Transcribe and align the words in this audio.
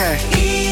Okay. 0.00 0.67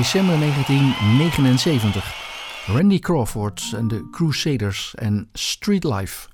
December 0.00 0.38
1979. 0.38 2.14
Randy 2.66 2.98
Crawford 2.98 3.72
en 3.76 3.88
de 3.88 4.08
Crusaders 4.10 4.94
en 4.94 5.28
Street 5.32 5.84
Life. 5.84 6.28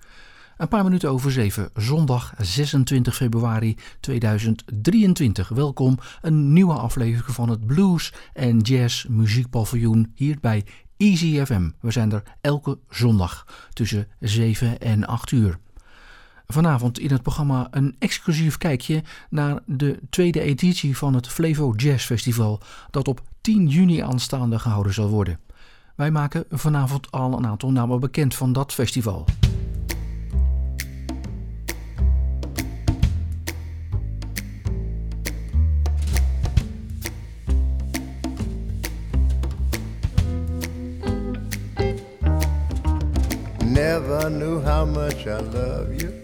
Een 0.56 0.68
paar 0.68 0.84
minuten 0.84 1.10
over 1.10 1.32
zeven, 1.32 1.70
zondag 1.74 2.34
26 2.38 3.16
februari 3.16 3.76
2023. 4.00 5.48
Welkom, 5.48 5.98
een 6.20 6.52
nieuwe 6.52 6.74
aflevering 6.74 7.34
van 7.34 7.48
het 7.48 7.66
Blues 7.66 8.12
en 8.32 8.58
Jazz 8.58 9.04
Muziekpaviljoen 9.04 10.12
hier 10.14 10.36
bij 10.40 10.64
Easy 10.96 11.44
FM. 11.44 11.70
We 11.80 11.90
zijn 11.90 12.12
er 12.12 12.22
elke 12.40 12.78
zondag 12.88 13.46
tussen 13.72 14.08
7 14.20 14.80
en 14.80 15.06
8 15.06 15.30
uur. 15.30 15.58
Vanavond 16.46 16.98
in 16.98 17.10
het 17.10 17.22
programma 17.22 17.68
een 17.70 17.96
exclusief 17.98 18.58
kijkje 18.58 19.02
naar 19.30 19.58
de 19.64 19.98
tweede 20.10 20.40
editie 20.40 20.96
van 20.96 21.14
het 21.14 21.28
Flevo 21.28 21.72
Jazz 21.76 22.06
Festival, 22.06 22.60
dat 22.90 23.08
op 23.08 23.20
10 23.40 23.68
juni 23.68 24.00
aanstaande 24.00 24.58
gehouden 24.58 24.94
zal 24.94 25.08
worden. 25.08 25.40
Wij 25.96 26.10
maken 26.10 26.44
vanavond 26.50 27.10
al 27.10 27.38
een 27.38 27.46
aantal 27.46 27.72
namen 27.72 28.00
bekend 28.00 28.34
van 28.34 28.52
dat 28.52 28.72
festival. 28.72 29.24
Never 43.64 44.30
knew 44.30 44.62
how 44.64 44.86
much 44.86 45.26
I 45.26 45.40
love 45.40 45.96
you. 45.96 46.15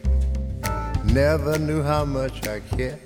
Never 1.12 1.58
knew 1.58 1.82
how 1.82 2.06
much 2.06 2.46
I 2.48 2.60
care. 2.60 2.98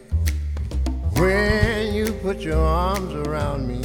When 1.16 1.92
you 1.92 2.12
put 2.12 2.38
your 2.38 2.62
arms 2.62 3.12
around 3.26 3.66
me, 3.66 3.82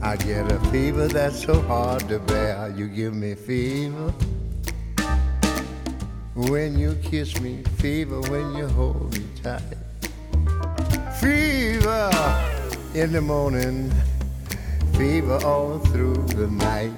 I 0.00 0.16
get 0.16 0.50
a 0.50 0.58
fever 0.70 1.06
that's 1.06 1.44
so 1.44 1.60
hard 1.60 2.08
to 2.08 2.18
bear. 2.18 2.72
You 2.74 2.88
give 2.88 3.14
me 3.14 3.34
fever 3.34 4.14
when 6.34 6.78
you 6.78 6.94
kiss 7.02 7.40
me, 7.40 7.62
fever 7.76 8.20
when 8.22 8.54
you 8.54 8.68
hold 8.68 9.12
me 9.12 9.24
tight. 9.42 9.62
Fever 11.20 12.10
in 12.94 13.12
the 13.12 13.20
morning, 13.20 13.92
fever 14.94 15.38
all 15.44 15.78
through 15.78 16.26
the 16.28 16.46
night. 16.46 16.92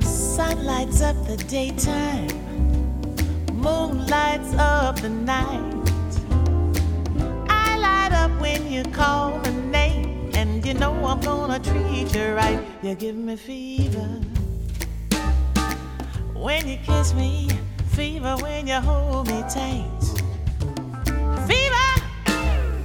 Sun 0.00 0.64
lights 0.64 1.02
up 1.02 1.16
the 1.26 1.36
daytime, 1.36 2.28
moon 3.64 4.06
lights 4.08 4.52
up 4.58 5.00
the 5.00 5.08
night. 5.08 5.74
I 7.48 7.78
light 7.78 8.12
up 8.12 8.30
when 8.38 8.70
you 8.70 8.84
call 8.84 9.38
my 9.38 9.50
name, 9.70 10.30
and 10.34 10.64
you 10.66 10.74
know 10.74 10.92
I'm 11.06 11.20
gonna 11.20 11.58
treat 11.58 12.14
you 12.14 12.34
right. 12.34 12.60
You 12.82 12.94
give 12.94 13.16
me 13.16 13.36
fever 13.36 14.20
when 16.34 16.68
you 16.68 16.76
kiss 16.84 17.14
me, 17.14 17.48
fever 17.88 18.36
when 18.42 18.66
you 18.66 18.80
hold 18.88 19.28
me 19.28 19.40
tight. 19.48 20.02
Fever 21.48 21.88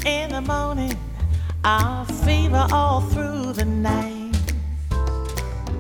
in 0.06 0.32
the 0.32 0.42
morning, 0.42 0.98
I'll 1.66 2.06
fever 2.06 2.66
all 2.72 3.02
through 3.02 3.52
the 3.52 3.66
night. 3.66 4.34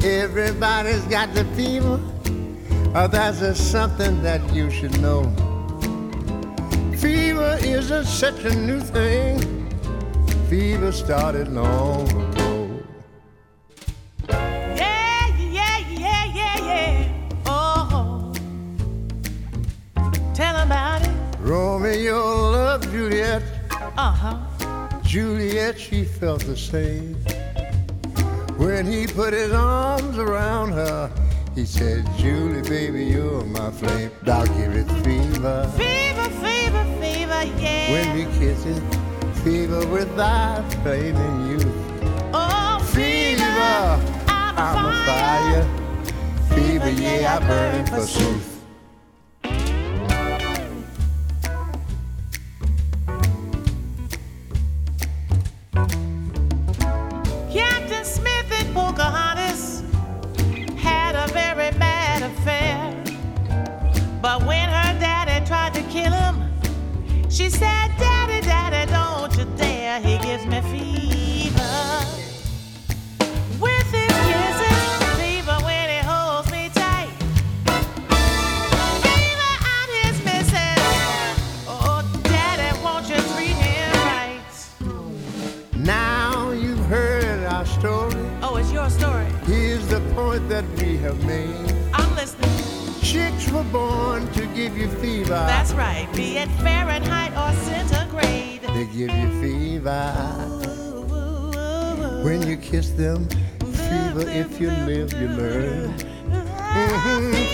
Everybody's 0.04 1.06
got 1.06 1.34
the 1.34 1.46
fever. 1.56 2.01
Oh, 2.95 3.07
that's 3.07 3.39
just 3.39 3.69
something 3.69 4.24
that 4.24 4.41
you 4.51 4.71
should 4.71 5.00
know. 5.00 5.21
Fever 6.97 7.59
isn't 7.62 8.06
such 8.06 8.44
a 8.45 8.56
new 8.56 8.80
thing. 8.80 9.69
Fever 10.50 10.91
started 10.91 11.50
long 11.50 12.09
ago. 12.09 12.83
Yeah, 14.27 15.27
yeah, 15.38 15.77
yeah, 15.88 16.25
yeah, 16.33 16.57
yeah. 16.57 17.30
Oh, 17.45 18.33
tell 20.33 20.56
about 20.57 21.03
it. 21.03 21.12
Romeo 21.41 22.51
loved 22.51 22.89
Juliet. 22.89 23.44
Uh 23.69 24.12
huh. 24.12 25.00
Juliet, 25.03 25.80
she 25.80 26.03
felt 26.06 26.44
the 26.44 26.57
same. 26.57 27.13
When 28.57 28.88
he 28.88 29.06
put 29.06 29.33
his 29.33 29.51
arms 29.51 30.18
around 30.18 30.71
her, 30.71 31.12
he 31.59 31.65
said, 31.65 32.07
Julie, 32.17 32.61
baby, 32.61 33.03
you're 33.03 33.44
my 33.44 33.69
flame. 33.71 34.11
I'll 34.25 34.45
give 34.47 34.73
it 34.77 34.88
fever. 35.03 35.69
Fever, 35.75 36.29
fever, 36.39 36.85
fever, 37.01 37.44
yeah. 37.59 37.91
When 37.91 38.15
we 38.15 38.23
kiss 38.39 38.65
it, 38.65 38.81
fever 39.44 39.85
without 39.88 40.63
flaming 40.75 41.50
youth. 41.50 41.67
oh, 42.33 42.79
Fever, 42.94 43.41
I'm, 44.29 44.57
I'm 44.57 44.85
a 44.85 45.06
fire. 45.06 45.65
Fever, 46.56 46.91
yeah, 46.91 47.35
I 47.35 47.45
burn 47.45 47.85
for 47.88 48.07
truth. 48.07 48.49
Made. 91.29 91.75
I'm 91.93 92.12
listening. 92.15 92.50
Chicks 93.01 93.50
were 93.51 93.69
born 93.71 94.27
to 94.33 94.45
give 94.48 94.77
you 94.77 94.89
fever. 95.03 95.41
That's 95.53 95.74
right. 95.74 96.07
Be 96.15 96.38
it 96.38 96.50
Fahrenheit 96.65 97.33
or 97.41 97.51
centigrade. 97.63 98.62
They 98.75 98.86
give 98.98 99.13
you 99.21 99.29
fever. 99.41 100.05
When 102.25 102.39
you 102.50 102.57
kiss 102.57 102.89
them, 102.91 103.27
fever. 103.59 104.25
If 104.43 104.59
you 104.62 104.69
live, 104.91 105.13
you 105.21 105.27
learn. 105.41 105.98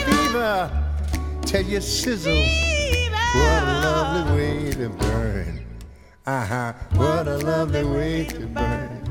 Fever. 0.07 0.59
Tell 1.45 1.63
you 1.63 1.81
sizzle. 1.81 2.33
Fever. 2.33 3.25
What 3.39 3.63
a 3.63 3.75
lovely 3.87 4.23
way 4.37 4.71
to 4.71 4.89
burn. 4.89 5.65
Uh 6.25 6.45
huh. 6.45 6.73
What 6.95 7.27
a 7.27 7.37
lovely 7.37 7.83
way 7.83 8.25
to 8.25 8.47
burn. 8.47 9.01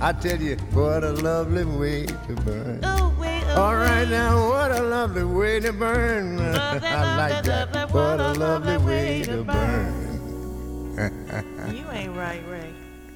I 0.00 0.12
tell 0.12 0.40
you, 0.40 0.56
what 0.72 1.02
a 1.02 1.12
lovely 1.12 1.64
way 1.64 2.06
to 2.06 2.32
burn. 2.46 2.80
All 3.56 3.74
right 3.74 4.08
now, 4.08 4.48
what 4.48 4.78
a 4.78 4.82
lovely 4.82 5.24
way 5.24 5.60
to 5.60 5.72
burn. 5.72 6.38
I 6.40 7.16
like 7.16 7.42
that. 7.42 7.90
What 7.90 8.20
a 8.20 8.32
lovely 8.34 8.76
way 8.76 9.22
to 9.22 9.44
burn. 9.44 9.94
You 11.74 11.90
ain't 11.90 12.16
right, 12.16 12.42
Ray. 12.50 12.72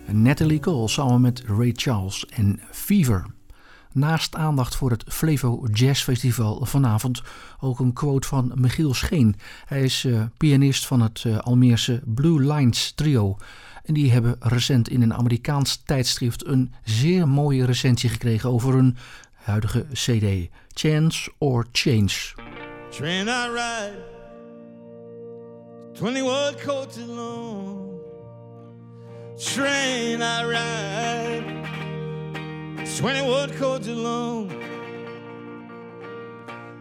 Natalie 0.07 0.61
Cole 0.61 0.89
samen 0.89 1.21
met 1.21 1.43
Ray 1.47 1.73
Charles 1.75 2.27
en 2.27 2.61
Fever. 2.71 3.27
Naast 3.93 4.37
aandacht 4.37 4.77
voor 4.77 4.91
het 4.91 5.05
Flevo 5.09 5.67
Jazz 5.73 6.03
Festival 6.03 6.67
vanavond 6.67 7.23
ook 7.61 7.79
een 7.79 7.93
quote 7.93 8.29
van 8.29 8.53
Michiel 8.55 8.95
Scheen. 8.95 9.37
Hij 9.65 9.83
is 9.83 10.05
eh, 10.05 10.23
pianist 10.37 10.87
van 10.87 11.01
het 11.01 11.23
eh, 11.27 11.39
Almeerse 11.39 12.03
Blue 12.05 12.55
Lines 12.55 12.93
trio. 12.93 13.37
En 13.85 13.95
die 13.95 14.13
hebben 14.13 14.37
recent 14.39 14.89
in 14.89 15.03
een 15.03 15.15
Amerikaans 15.15 15.83
tijdschrift 15.85 16.47
een 16.47 16.73
zeer 16.85 17.29
mooie 17.29 17.65
recensie 17.65 18.09
gekregen 18.09 18.51
over 18.51 18.75
hun 18.75 18.97
huidige 19.51 19.97
CD. 19.97 20.51
Chance 20.75 21.29
or 21.41 21.65
Change. 21.73 22.35
Train 22.93 23.29
I 23.29 23.49
ride, 23.49 24.03
21 25.95 26.55
coaches 26.55 27.09
long. 27.09 28.01
Train 29.39 30.23
I 30.23 30.45
ride, 30.45 31.67
21 32.99 33.51
coaches 33.51 33.97
long. 33.97 34.49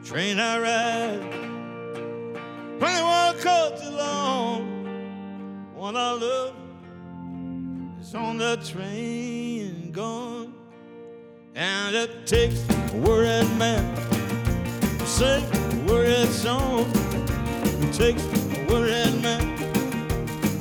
Train 0.04 0.40
I 0.40 0.60
ride, 0.60 1.22
21 2.80 3.38
coaches 3.38 3.92
long. 3.92 4.66
One 5.76 5.96
I 5.96 6.52
is 8.02 8.16
on 8.16 8.38
the 8.38 8.58
train 8.58 9.92
gone. 9.92 10.59
And 11.62 11.94
it 11.94 12.26
takes 12.26 12.64
a 12.70 12.96
worried 13.00 13.52
man 13.58 13.84
to 14.98 15.06
sing 15.06 15.44
a 15.44 15.92
worried 15.92 16.30
song. 16.30 16.90
It 17.84 17.94
takes 17.94 18.24
a 18.24 18.66
worried 18.70 19.22
man 19.22 19.58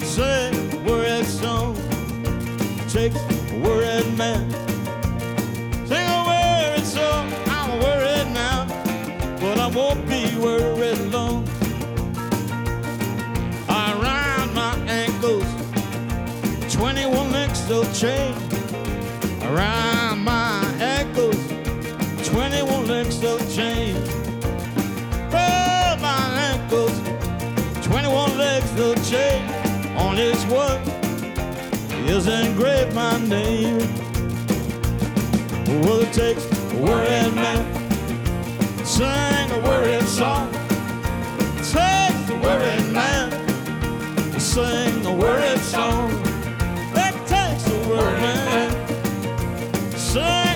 to 0.00 0.05
sing 0.05 0.73
a 0.73 0.90
worried 0.90 1.25
song. 1.25 1.76
It 1.78 2.88
takes 2.90 3.14
a 3.14 3.61
worried 3.61 4.12
man 4.19 4.50
to 4.50 5.87
sing 5.87 6.09
a 6.09 6.25
worried 6.26 6.85
song. 6.85 7.33
I'm 7.47 7.78
worried 7.78 8.35
now, 8.35 8.67
but 9.40 9.57
I 9.57 9.69
won't 9.69 10.05
be 10.09 10.37
worried 10.37 10.99
long. 11.12 11.47
I 13.69 13.95
round 14.02 14.52
my 14.52 14.75
ankles, 14.88 15.47
21 16.75 17.31
links 17.31 17.61
they'll 17.69 17.85
change. 17.93 18.37
Around 19.45 19.88
engrave 32.28 32.94
my 32.94 33.18
name. 33.26 33.78
Well, 35.82 36.00
it 36.00 36.12
takes 36.12 36.44
a 36.44 36.76
worried 36.76 37.35
man, 37.35 37.64
to 38.78 38.87
sing 38.87 39.50
a 39.50 39.61
worried 39.62 40.02
song. 40.02 40.49
It 41.38 41.64
takes 41.64 42.30
a 42.30 42.38
worried 42.42 42.92
man 42.92 43.30
to 44.32 44.40
sing 44.40 45.06
a 45.06 45.14
worried 45.14 45.58
song. 45.61 46.11
It 46.94 47.14
takes 47.26 47.66
a 47.66 47.88
worried 47.88 48.20
man, 48.20 48.70
to 49.90 49.99
sing. 49.99 50.48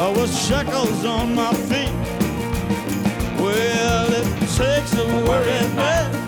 I 0.00 0.08
was 0.08 0.30
shackles 0.48 1.04
on 1.04 1.34
my 1.34 1.52
feet. 1.52 1.92
Well, 3.38 4.10
it 4.10 4.24
takes 4.56 4.94
a 4.94 5.04
worried 5.28 5.74
man. 5.76 6.19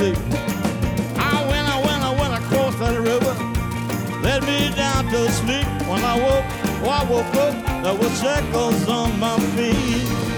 sleep. 0.00 0.16
I 1.18 1.44
went, 1.50 1.66
I 1.68 1.78
went, 1.86 2.02
I 2.10 2.12
went 2.20 2.34
across 2.42 2.74
that 2.76 2.96
river. 2.98 3.34
Led 4.22 4.42
me 4.44 4.74
down 4.74 5.04
to 5.12 5.30
sleep. 5.40 5.66
When 5.90 6.02
I 6.12 6.16
woke, 6.24 6.46
oh, 6.84 6.98
I 7.00 7.02
woke 7.12 7.34
up, 7.44 7.54
there 7.82 7.94
were 7.94 8.14
shackles 8.16 8.88
on 8.88 9.18
my 9.20 9.38
feet. 9.56 10.29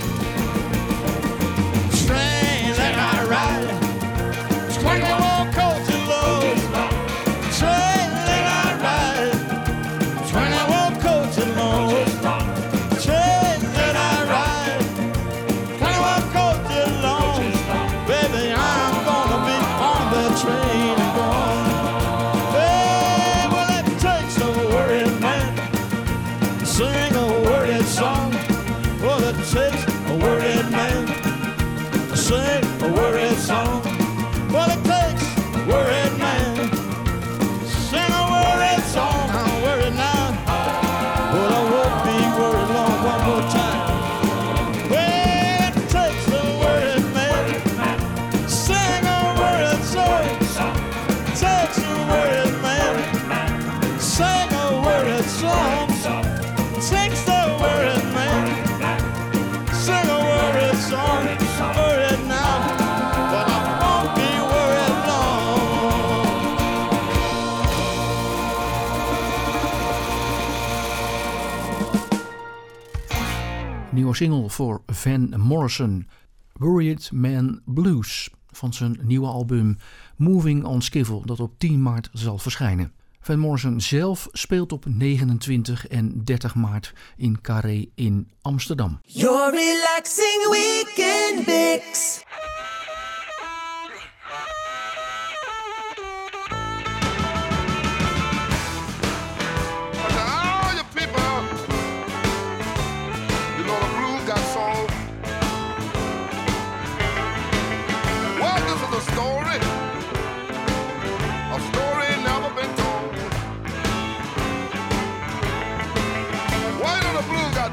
single 74.14 74.50
voor 74.50 74.83
Van 74.87 75.35
Morrison, 75.40 76.09
Worried 76.52 77.11
Man 77.12 77.61
Blues, 77.64 78.31
van 78.50 78.73
zijn 78.73 78.99
nieuwe 79.02 79.26
album 79.26 79.76
Moving 80.16 80.64
on 80.64 80.83
Skiffle, 80.83 81.21
dat 81.25 81.40
op 81.40 81.59
10 81.59 81.83
maart 81.83 82.09
zal 82.12 82.38
verschijnen. 82.38 82.92
Van 83.21 83.38
Morrison 83.38 83.81
zelf 83.81 84.28
speelt 84.33 84.73
op 84.73 84.85
29 84.88 85.87
en 85.88 86.25
30 86.25 86.54
maart 86.54 86.92
in 87.16 87.40
Carré 87.40 87.87
in 87.95 88.31
Amsterdam. 88.40 89.00
Your 89.04 89.50
relaxing 89.50 90.49
weekend 90.50 91.47
mix. 91.47 92.23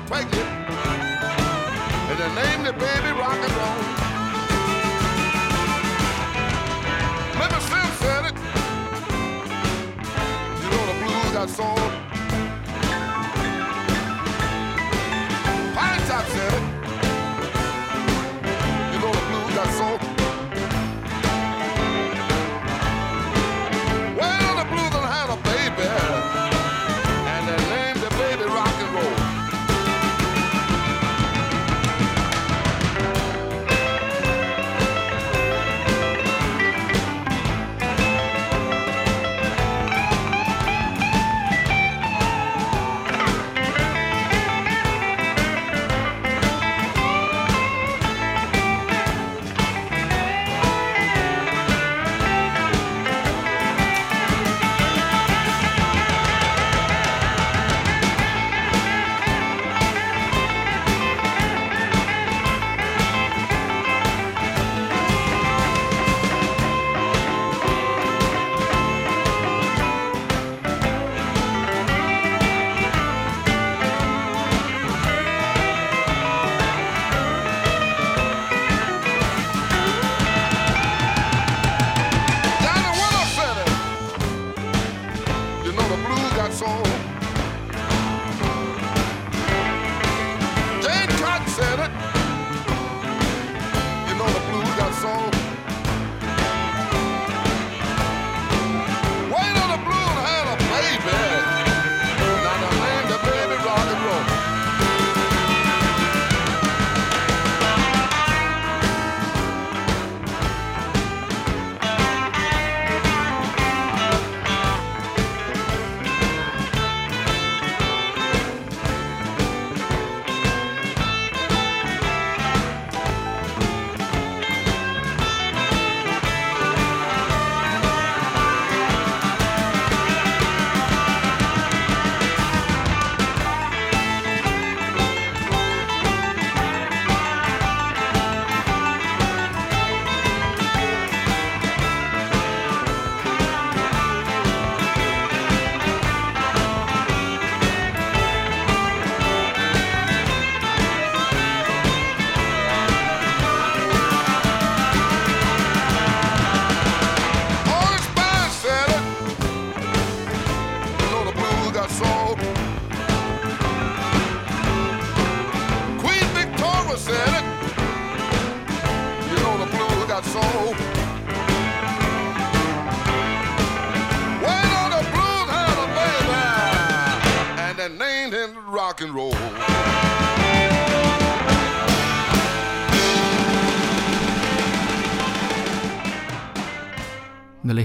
pregnant, 0.10 0.50
and 2.10 2.18
they 2.20 2.30
named 2.42 2.66
the 2.66 2.74
baby 2.74 3.12
rock 3.12 3.38
and 3.38 3.54
roll. 3.60 3.82
Mr. 7.38 7.60
Slim 7.68 7.90
said 8.02 8.26
it. 8.26 8.36
You 10.64 10.68
know 10.72 10.84
the 10.88 10.96
blues 11.06 11.32
got 11.32 11.48
sold. 11.48 11.99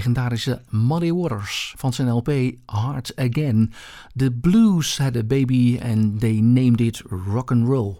Legendarische 0.05 0.61
Muddy 0.69 1.11
Waters 1.11 1.73
van 1.77 1.93
zijn 1.93 2.09
LP 2.09 2.31
Hard 2.65 3.15
Again. 3.15 3.73
The 4.15 4.31
Blues 4.31 4.97
had 4.97 5.15
a 5.15 5.23
baby 5.23 5.79
and 5.83 6.19
they 6.19 6.39
named 6.39 6.81
it 6.81 7.03
rock 7.27 7.51
and 7.51 7.67
roll. 7.67 7.95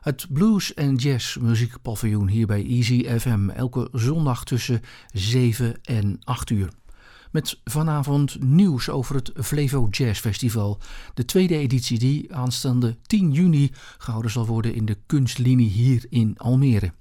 Het 0.00 0.26
blues 0.30 0.74
en 0.74 0.94
jazz 0.94 1.36
muziekpaviljoen 1.36 2.28
hier 2.28 2.46
bij 2.46 2.66
Easy 2.66 3.18
FM 3.18 3.48
elke 3.48 3.88
zondag 3.92 4.44
tussen 4.44 4.80
7 5.12 5.76
en 5.82 6.18
8 6.24 6.50
uur. 6.50 6.68
Met 7.30 7.60
vanavond 7.64 8.40
nieuws 8.40 8.88
over 8.88 9.14
het 9.14 9.32
Flevo 9.34 9.88
Jazz 9.90 10.20
Festival. 10.20 10.78
De 11.14 11.24
tweede 11.24 11.56
editie 11.56 11.98
die 11.98 12.34
aanstaande 12.34 12.96
10 13.02 13.32
juni 13.32 13.70
gehouden 13.98 14.30
zal 14.30 14.46
worden 14.46 14.74
in 14.74 14.84
de 14.84 14.96
kunstlinie 15.06 15.68
hier 15.68 16.06
in 16.08 16.34
Almere. 16.36 16.92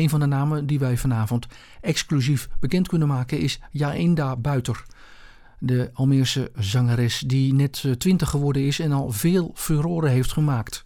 Een 0.00 0.08
van 0.08 0.20
de 0.20 0.26
namen 0.26 0.66
die 0.66 0.78
wij 0.78 0.96
vanavond 0.96 1.46
exclusief 1.80 2.48
bekend 2.60 2.88
kunnen 2.88 3.08
maken 3.08 3.38
is 3.38 3.60
Jainda 3.70 4.36
Buiter. 4.36 4.84
De 5.58 5.90
Almeerse 5.92 6.50
zangeres 6.58 7.18
die 7.26 7.54
net 7.54 7.84
20 7.98 8.30
geworden 8.30 8.66
is 8.66 8.78
en 8.78 8.92
al 8.92 9.10
veel 9.10 9.50
furore 9.54 10.08
heeft 10.08 10.32
gemaakt. 10.32 10.82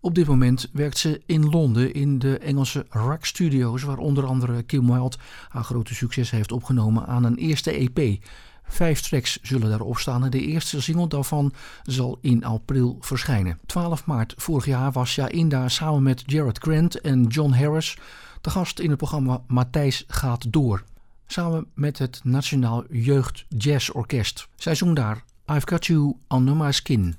Op 0.00 0.14
dit 0.14 0.26
moment 0.26 0.70
werkt 0.72 0.98
ze 0.98 1.22
in 1.26 1.50
Londen 1.50 1.94
in 1.94 2.18
de 2.18 2.38
Engelse 2.38 2.86
Rock 2.88 3.24
Studios, 3.24 3.82
waar 3.82 3.98
onder 3.98 4.26
andere 4.26 4.62
Kim 4.62 4.86
Wilde 4.86 5.16
haar 5.48 5.64
grote 5.64 5.94
succes 5.94 6.30
heeft 6.30 6.52
opgenomen 6.52 7.06
aan 7.06 7.24
een 7.24 7.36
eerste 7.36 7.70
EP. 7.70 8.24
Vijf 8.72 9.00
tracks 9.00 9.38
zullen 9.42 9.68
daarop 9.68 9.98
staan 9.98 10.24
en 10.24 10.30
de 10.30 10.40
eerste 10.40 10.82
single 10.82 11.08
daarvan 11.08 11.52
zal 11.82 12.18
in 12.20 12.44
april 12.44 12.96
verschijnen. 13.00 13.58
12 13.66 14.06
maart 14.06 14.34
vorig 14.36 14.64
jaar 14.64 14.92
was 14.92 15.14
Jainda 15.14 15.68
samen 15.68 16.02
met 16.02 16.22
Jared 16.26 16.58
Grant 16.58 17.00
en 17.00 17.24
John 17.24 17.52
Harris 17.52 17.96
de 18.40 18.50
gast 18.50 18.78
in 18.78 18.88
het 18.88 18.98
programma 18.98 19.42
Matthijs 19.46 20.04
gaat 20.06 20.52
door. 20.52 20.84
Samen 21.26 21.66
met 21.74 21.98
het 21.98 22.20
Nationaal 22.24 22.84
Jeugd 22.90 23.44
Jazz 23.48 23.90
Orkest. 23.90 24.48
Zij 24.56 24.74
zong 24.74 24.96
daar 24.96 25.24
I've 25.46 25.66
Got 25.68 25.86
You 25.86 26.14
Under 26.28 26.56
My 26.56 26.72
Skin. 26.72 27.16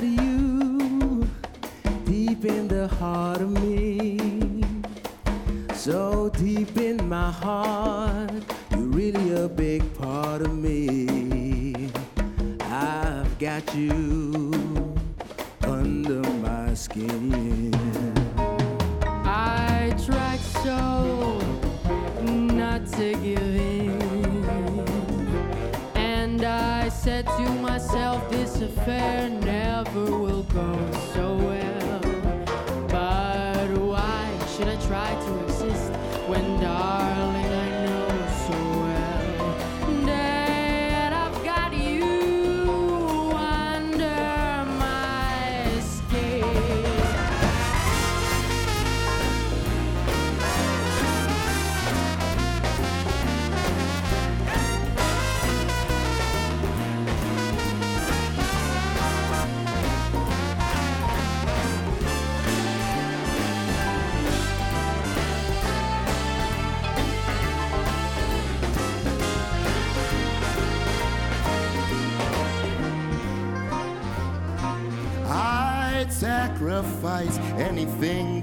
Got 0.00 0.08
you 0.08 1.28
deep 2.04 2.44
in 2.44 2.68
the 2.68 2.88
heart 2.88 3.40
of 3.40 3.50
me. 3.50 4.18
So 5.74 6.30
deep 6.30 6.76
in 6.76 7.08
my 7.08 7.30
heart, 7.30 7.99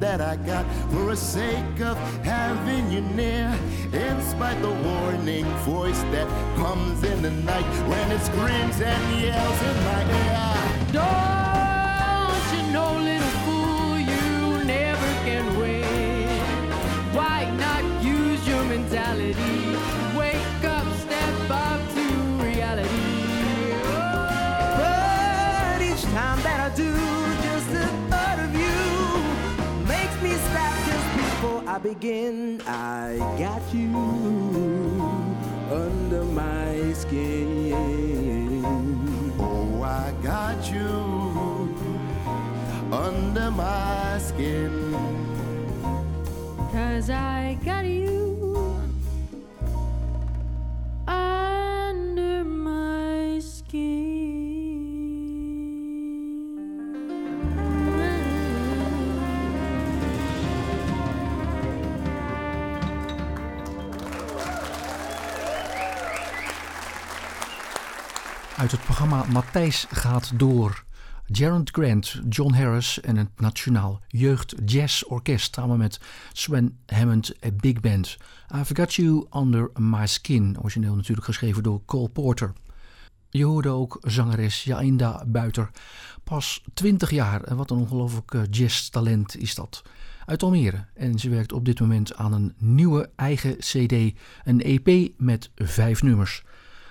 that 0.07 0.21
I 0.21 0.37
got 0.37 0.65
for 0.89 1.05
the 1.07 1.17
sake 1.17 1.79
of 1.81 1.97
having 2.23 2.89
you 2.89 3.01
near. 3.01 3.47
In 3.91 4.15
spite 4.21 4.59
the 4.61 4.75
warning 4.89 5.45
voice 5.73 6.01
that 6.13 6.27
comes 6.55 7.03
in 7.03 7.21
the 7.21 7.31
night 7.31 7.69
when 7.89 8.11
it 8.15 8.21
screams 8.21 8.79
and 8.93 9.03
yells 9.21 9.61
in 9.69 9.77
my 9.89 10.01
ear. 10.23 10.93
Don't 10.93 11.26
I 31.77 31.79
begin, 31.79 32.59
I 32.65 33.17
got 33.37 33.61
you 33.71 33.93
under 35.71 36.23
my 36.23 36.91
skin. 36.93 38.65
Oh, 39.37 39.83
I 39.83 40.11
got 40.23 40.71
you 40.71 40.89
under 42.91 43.51
my 43.51 44.17
skin. 44.17 44.91
Cause 46.71 47.11
I 47.11 47.59
got 47.63 47.85
you 47.85 48.81
under 51.07 52.43
my 52.43 53.39
skin. 53.39 54.06
Uit 68.57 68.71
het 68.71 68.83
programma 68.83 69.25
Matthijs 69.31 69.85
gaat 69.89 70.39
door. 70.39 70.83
Gerard 71.25 71.69
Grant, 71.69 72.21
John 72.29 72.53
Harris 72.53 73.01
en 73.01 73.15
het 73.17 73.29
Nationaal 73.35 74.01
Jeugd 74.07 74.55
Jazz 74.65 75.03
Orkest 75.03 75.55
samen 75.55 75.77
met 75.77 75.99
Sven 76.33 76.79
Hammond 76.85 77.33
Big 77.55 77.79
Band. 77.79 78.17
I've 78.55 78.75
Got 78.75 78.93
You 78.93 79.25
Under 79.35 79.69
My 79.73 80.07
Skin, 80.07 80.57
origineel 80.61 80.95
natuurlijk 80.95 81.25
geschreven 81.25 81.63
door 81.63 81.85
Cole 81.85 82.09
Porter. 82.09 82.53
Je 83.29 83.45
hoorde 83.45 83.69
ook 83.69 83.97
zangeres 84.01 84.63
Jainda 84.63 85.23
Buiter. 85.27 85.69
Pas 86.23 86.63
20 86.73 87.11
jaar 87.11 87.43
en 87.43 87.55
wat 87.55 87.71
een 87.71 87.77
ongelooflijk 87.77 88.33
eh, 88.33 88.41
jazztalent 88.49 89.37
is 89.37 89.55
dat. 89.55 89.81
Uit 90.25 90.43
Almere 90.43 90.85
en 90.93 91.19
ze 91.19 91.29
werkt 91.29 91.53
op 91.53 91.65
dit 91.65 91.79
moment 91.79 92.15
aan 92.15 92.33
een 92.33 92.53
nieuwe 92.57 93.09
eigen 93.15 93.57
CD, 93.57 94.17
een 94.43 94.61
EP 94.61 95.11
met 95.17 95.49
vijf 95.55 96.01
nummers. 96.03 96.43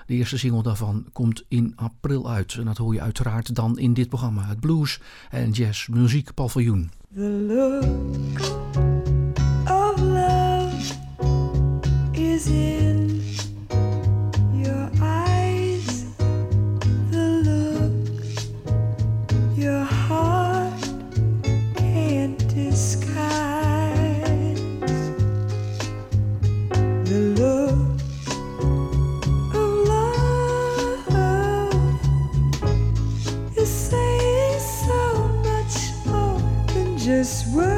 De 0.06 0.14
eerste 0.14 0.38
single 0.38 0.62
daarvan 0.62 1.06
komt 1.12 1.44
in 1.48 1.72
april 1.76 2.30
uit. 2.30 2.54
En 2.54 2.64
dat 2.64 2.76
hoor 2.76 2.94
je 2.94 3.00
uiteraard 3.00 3.54
dan 3.54 3.78
in 3.78 3.94
dit 3.94 4.08
programma. 4.08 4.46
Het 4.46 4.60
Blues 4.60 5.00
en 5.30 5.50
Jazz 5.50 5.88
Muziek 5.88 6.34
Paviljoen. 6.34 6.90
The 7.14 7.80
of 9.64 10.00
love 10.00 10.94
is 12.12 12.46
just 37.06 37.46
words 37.54 37.75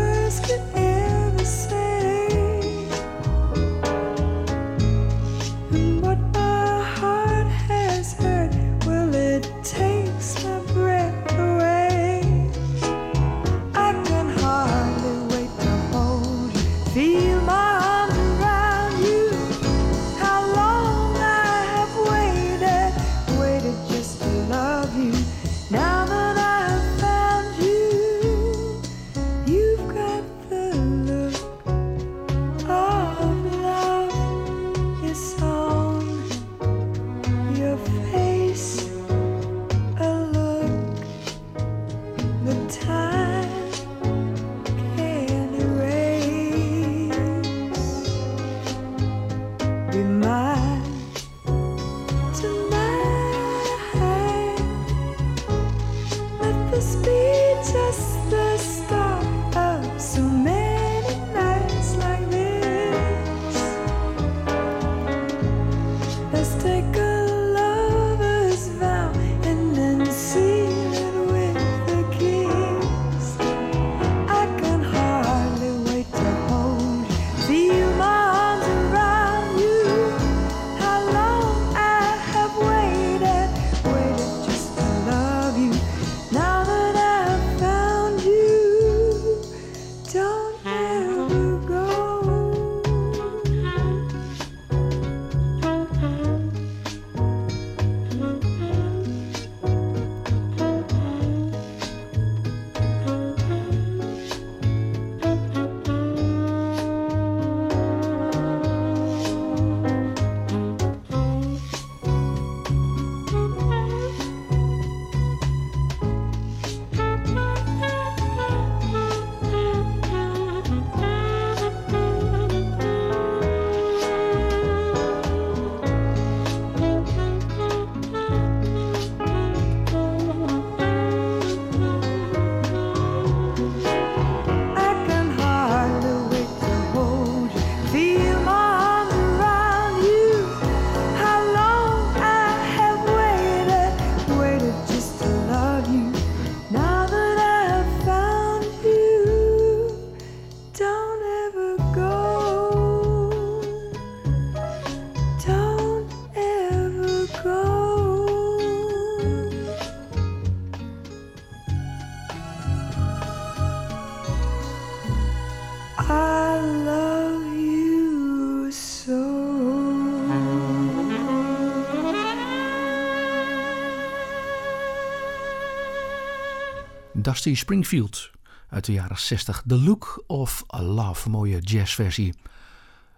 Dusty 177.28 177.54
Springfield 177.54 178.30
uit 178.68 178.84
de 178.84 178.92
jaren 178.92 179.18
60. 179.18 179.62
The 179.66 179.76
Look 179.76 180.24
of 180.26 180.64
Love, 180.66 181.28
mooie 181.28 181.58
jazzversie. 181.58 182.34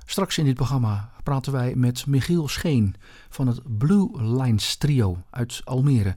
Straks 0.04 0.38
in 0.38 0.44
dit 0.44 0.54
programma 0.54 1.12
praten 1.22 1.52
wij 1.52 1.74
met 1.74 2.06
Michiel 2.06 2.48
Scheen 2.48 2.94
van 3.28 3.46
het 3.46 3.78
Blue 3.78 4.08
Lines 4.22 4.76
Trio 4.76 5.22
uit 5.30 5.60
Almere. 5.64 6.14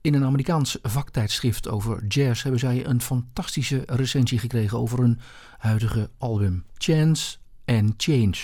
In 0.00 0.14
een 0.14 0.24
Amerikaans 0.24 0.78
vaktijdschrift 0.82 1.68
over 1.68 2.06
jazz 2.06 2.42
hebben 2.42 2.60
zij 2.60 2.86
een 2.86 3.00
fantastische 3.00 3.82
recensie 3.86 4.38
gekregen 4.38 4.78
over 4.78 4.98
hun 4.98 5.20
huidige 5.58 6.10
album 6.18 6.64
Chance 6.74 7.36
and 7.64 7.94
Change. 7.96 8.36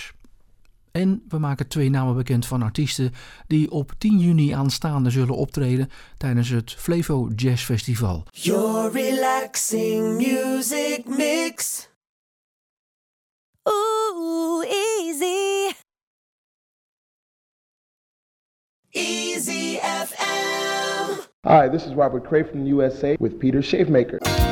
En 0.93 1.23
we 1.27 1.37
maken 1.37 1.67
twee 1.67 1.89
namen 1.89 2.15
bekend 2.15 2.45
van 2.45 2.61
artiesten 2.61 3.11
die 3.47 3.71
op 3.71 3.91
10 3.97 4.19
juni 4.19 4.51
aanstaande 4.51 5.09
zullen 5.09 5.35
optreden 5.35 5.89
tijdens 6.17 6.49
het 6.49 6.73
Flevo 6.73 7.29
Jazz 7.35 7.63
Festival. 7.63 8.23
Your 8.31 8.91
relaxing 8.91 10.17
music 10.17 11.07
mix. 11.07 11.89
Ooh, 13.63 14.63
easy. 14.65 15.73
Easy 18.89 19.77
FM. 19.77 21.19
Hi, 21.47 21.69
this 21.69 21.85
is 21.85 21.93
Robert 21.93 22.27
Cray 22.27 22.43
from 22.43 22.63
the 22.63 22.69
USA 22.69 23.15
with 23.19 23.37
Peter 23.37 23.63
Shavemaker. 23.63 24.42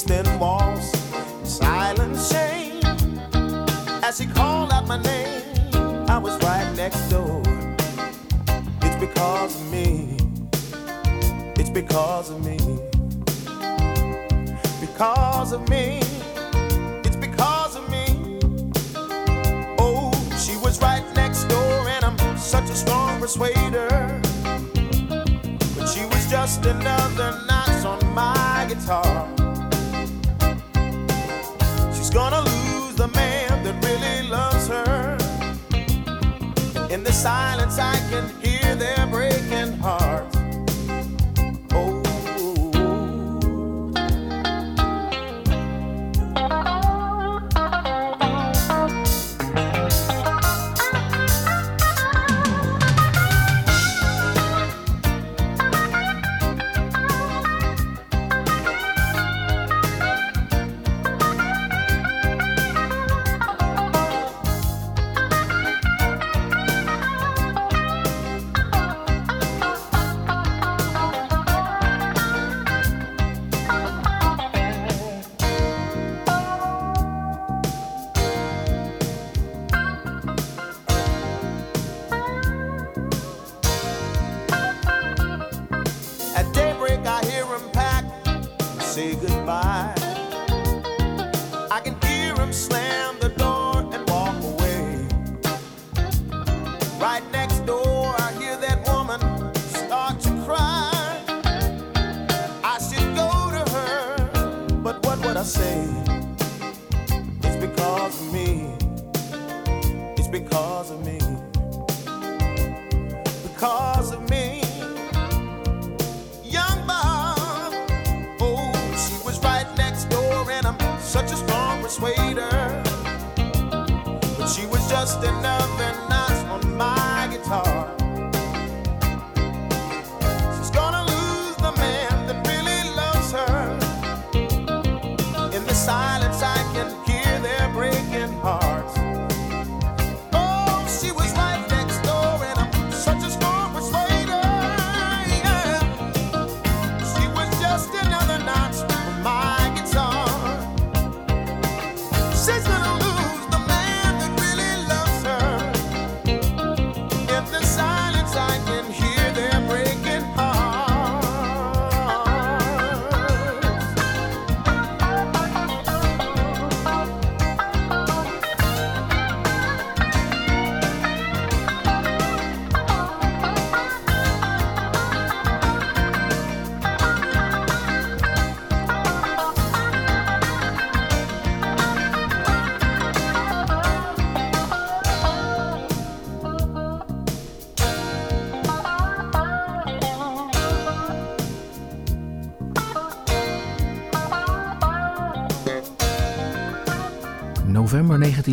These 0.00 0.22
thin 0.22 0.38
walls, 0.38 0.92
silent 1.44 2.16
shame. 2.18 2.80
As 4.02 4.18
he 4.18 4.26
called 4.26 4.72
out 4.72 4.86
my 4.86 5.00
name, 5.02 5.42
I 6.08 6.18
was 6.18 6.36
right 6.42 6.70
next 6.76 7.08
door. 7.08 7.42
It's 8.82 8.96
because 8.96 9.60
of 9.60 9.70
me. 9.72 10.16
It's 11.56 11.70
because 11.70 12.30
of 12.30 12.44
me. 12.44 12.58
Because 14.80 15.52
of 15.52 15.68
me. 15.68 16.00
It's 17.04 17.16
because 17.16 17.76
of 17.76 17.88
me. 17.90 18.38
Oh, 19.78 20.12
she 20.38 20.56
was 20.58 20.80
right 20.80 21.04
next 21.14 21.44
door, 21.44 21.88
and 21.88 22.04
I'm 22.04 22.38
such 22.38 22.70
a 22.70 22.74
strong 22.74 23.20
persuader. 23.20 24.20
But 25.76 25.86
she 25.86 26.04
was 26.06 26.30
just 26.30 26.64
another 26.64 27.40
notch 27.46 27.84
on 27.84 28.14
my 28.14 28.66
guitar. 28.68 29.39
Gonna 32.12 32.40
lose 32.40 32.96
the 32.96 33.06
man 33.06 33.62
that 33.62 33.84
really 33.84 34.28
loves 34.28 34.66
her. 34.66 35.16
In 36.92 37.04
the 37.04 37.12
silence, 37.12 37.78
I 37.78 37.96
can 38.10 38.28
hear 38.42 38.74
their 38.74 39.06
breaking 39.06 39.78
hearts. 39.78 40.09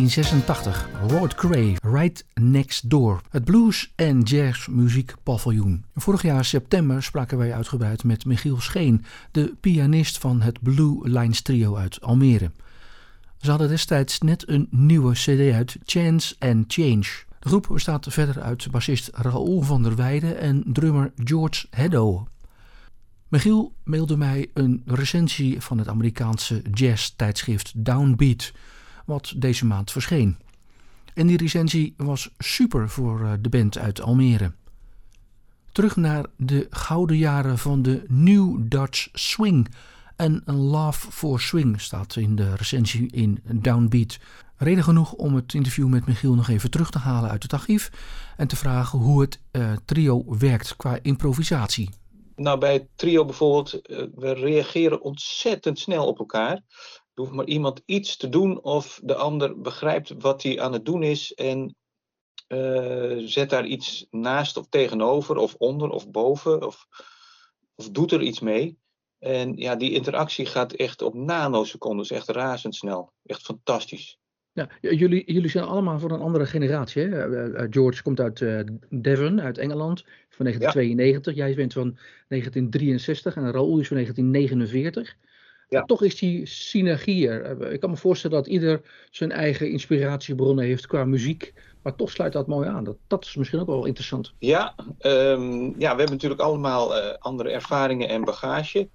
1986. 0.08 1.10
Robert 1.10 1.34
Cray, 1.34 1.76
Right 1.82 2.24
Next 2.34 2.90
Door. 2.90 3.20
Het 3.30 3.44
blues- 3.44 3.92
en 3.96 4.20
jazzmuziekpaviljoen. 4.20 5.84
Vorig 5.94 6.22
jaar 6.22 6.44
september 6.44 7.02
spraken 7.02 7.38
wij 7.38 7.54
uitgebreid 7.54 8.04
met 8.04 8.24
Michiel 8.24 8.60
Scheen, 8.60 9.04
de 9.30 9.54
pianist 9.60 10.18
van 10.18 10.40
het 10.40 10.62
Blue 10.62 10.98
Lines 11.02 11.42
Trio 11.42 11.76
uit 11.76 12.00
Almere. 12.00 12.50
Ze 13.40 13.50
hadden 13.50 13.68
destijds 13.68 14.20
net 14.20 14.48
een 14.48 14.66
nieuwe 14.70 15.12
CD 15.12 15.52
uit, 15.52 15.76
Chance 15.84 16.34
and 16.38 16.72
Change. 16.72 17.00
De 17.00 17.24
De 17.38 17.48
groep 17.48 17.68
bestaat 17.72 18.06
verder 18.08 18.42
uit 18.42 18.70
bassist 18.70 19.10
Raoul 19.12 19.62
van 19.62 19.82
der 19.82 19.96
Weijden 19.96 20.38
en 20.38 20.62
drummer 20.66 21.12
George 21.24 21.66
Heddo. 21.70 22.26
Michiel 23.28 23.72
mailde 23.84 24.16
mij 24.16 24.50
een 24.54 24.82
recensie 24.84 25.60
van 25.60 25.78
het 25.78 25.88
Amerikaanse 25.88 26.62
jazz-tijdschrift 26.72 27.72
Downbeat, 27.76 28.52
wat 29.08 29.34
deze 29.36 29.66
maand 29.66 29.90
verscheen. 29.90 30.36
En 31.14 31.26
die 31.26 31.36
recensie 31.36 31.94
was 31.96 32.30
super 32.38 32.88
voor 32.88 33.24
eh, 33.24 33.32
de 33.40 33.48
band 33.48 33.78
uit 33.78 34.00
Almere. 34.00 34.52
Terug 35.72 35.96
naar 35.96 36.26
de 36.36 36.66
gouden 36.70 37.16
jaren 37.16 37.58
van 37.58 37.82
de 37.82 38.04
New 38.08 38.56
Dutch 38.60 39.08
Swing 39.12 39.68
en 40.16 40.42
love 40.46 41.10
for 41.10 41.40
swing 41.40 41.80
staat 41.80 42.16
in 42.16 42.36
de 42.36 42.54
recensie 42.54 43.10
in 43.12 43.40
Downbeat. 43.44 44.18
Reden 44.56 44.84
genoeg 44.84 45.12
om 45.12 45.34
het 45.34 45.54
interview 45.54 45.88
met 45.88 46.06
Michiel 46.06 46.34
nog 46.34 46.48
even 46.48 46.70
terug 46.70 46.90
te 46.90 46.98
halen 46.98 47.30
uit 47.30 47.42
het 47.42 47.52
archief 47.52 47.90
en 48.36 48.48
te 48.48 48.56
vragen 48.56 48.98
hoe 48.98 49.20
het 49.20 49.40
eh, 49.50 49.72
trio 49.84 50.24
werkt 50.38 50.76
qua 50.76 50.98
improvisatie. 51.02 51.90
Nou, 52.36 52.58
bij 52.58 52.72
het 52.72 52.88
trio 52.96 53.24
bijvoorbeeld, 53.24 53.80
eh, 53.80 54.04
we 54.14 54.32
reageren 54.32 55.02
ontzettend 55.02 55.78
snel 55.78 56.06
op 56.06 56.18
elkaar. 56.18 56.62
Er 57.18 57.24
hoeft 57.24 57.36
maar 57.36 57.46
iemand 57.46 57.82
iets 57.84 58.16
te 58.16 58.28
doen 58.28 58.62
of 58.62 59.00
de 59.02 59.14
ander 59.14 59.60
begrijpt 59.60 60.14
wat 60.18 60.42
hij 60.42 60.60
aan 60.60 60.72
het 60.72 60.84
doen 60.84 61.02
is 61.02 61.34
en 61.34 61.76
eh, 62.46 63.16
zet 63.16 63.50
daar 63.50 63.66
iets 63.66 64.06
naast 64.10 64.56
of 64.56 64.68
tegenover 64.68 65.36
of 65.36 65.54
onder 65.54 65.90
of 65.90 66.10
boven 66.10 66.66
of, 66.66 66.86
of 67.74 67.90
doet 67.90 68.12
er 68.12 68.22
iets 68.22 68.40
mee. 68.40 68.78
En 69.18 69.56
ja, 69.56 69.76
die 69.76 69.92
interactie 69.92 70.46
gaat 70.46 70.72
echt 70.72 71.02
op 71.02 71.14
nanosecondes, 71.14 72.10
echt 72.10 72.28
razendsnel. 72.28 73.12
Echt 73.24 73.42
fantastisch. 73.42 74.18
Ja, 74.52 74.68
jullie, 74.80 75.32
jullie 75.32 75.50
zijn 75.50 75.64
allemaal 75.64 75.98
van 75.98 76.12
een 76.12 76.20
andere 76.20 76.46
generatie. 76.46 77.02
Hè? 77.02 77.08
Eh, 77.08 77.62
eh, 77.62 77.66
George 77.70 78.02
komt 78.02 78.20
uit 78.20 78.38
Devon, 78.88 79.40
uit 79.40 79.58
Engeland, 79.58 80.00
van 80.28 80.44
1992. 80.44 81.34
Jij 81.34 81.54
bent 81.54 81.72
van 81.72 81.98
1963 82.28 83.36
en 83.36 83.52
Raoul 83.52 83.78
is 83.78 83.88
van 83.88 83.96
1949. 83.96 85.16
Ja. 85.68 85.84
Toch 85.84 86.02
is 86.02 86.18
die 86.18 86.46
synergie 86.46 87.28
er. 87.28 87.72
Ik 87.72 87.80
kan 87.80 87.90
me 87.90 87.96
voorstellen 87.96 88.36
dat 88.36 88.46
ieder 88.46 88.80
zijn 89.10 89.32
eigen 89.32 89.70
inspiratiebronnen 89.70 90.64
heeft 90.64 90.86
qua 90.86 91.04
muziek. 91.04 91.54
Maar 91.82 91.94
toch 91.94 92.10
sluit 92.10 92.32
dat 92.32 92.46
mooi 92.46 92.68
aan. 92.68 92.84
Dat, 92.84 92.96
dat 93.06 93.24
is 93.24 93.36
misschien 93.36 93.60
ook 93.60 93.66
wel 93.66 93.84
interessant. 93.84 94.32
Ja, 94.38 94.74
um, 95.00 95.64
ja 95.64 95.92
we 95.92 95.98
hebben 95.98 96.10
natuurlijk 96.10 96.40
allemaal 96.40 96.96
uh, 96.96 97.14
andere 97.18 97.50
ervaringen 97.50 98.08
en 98.08 98.24
bagage. 98.24 98.88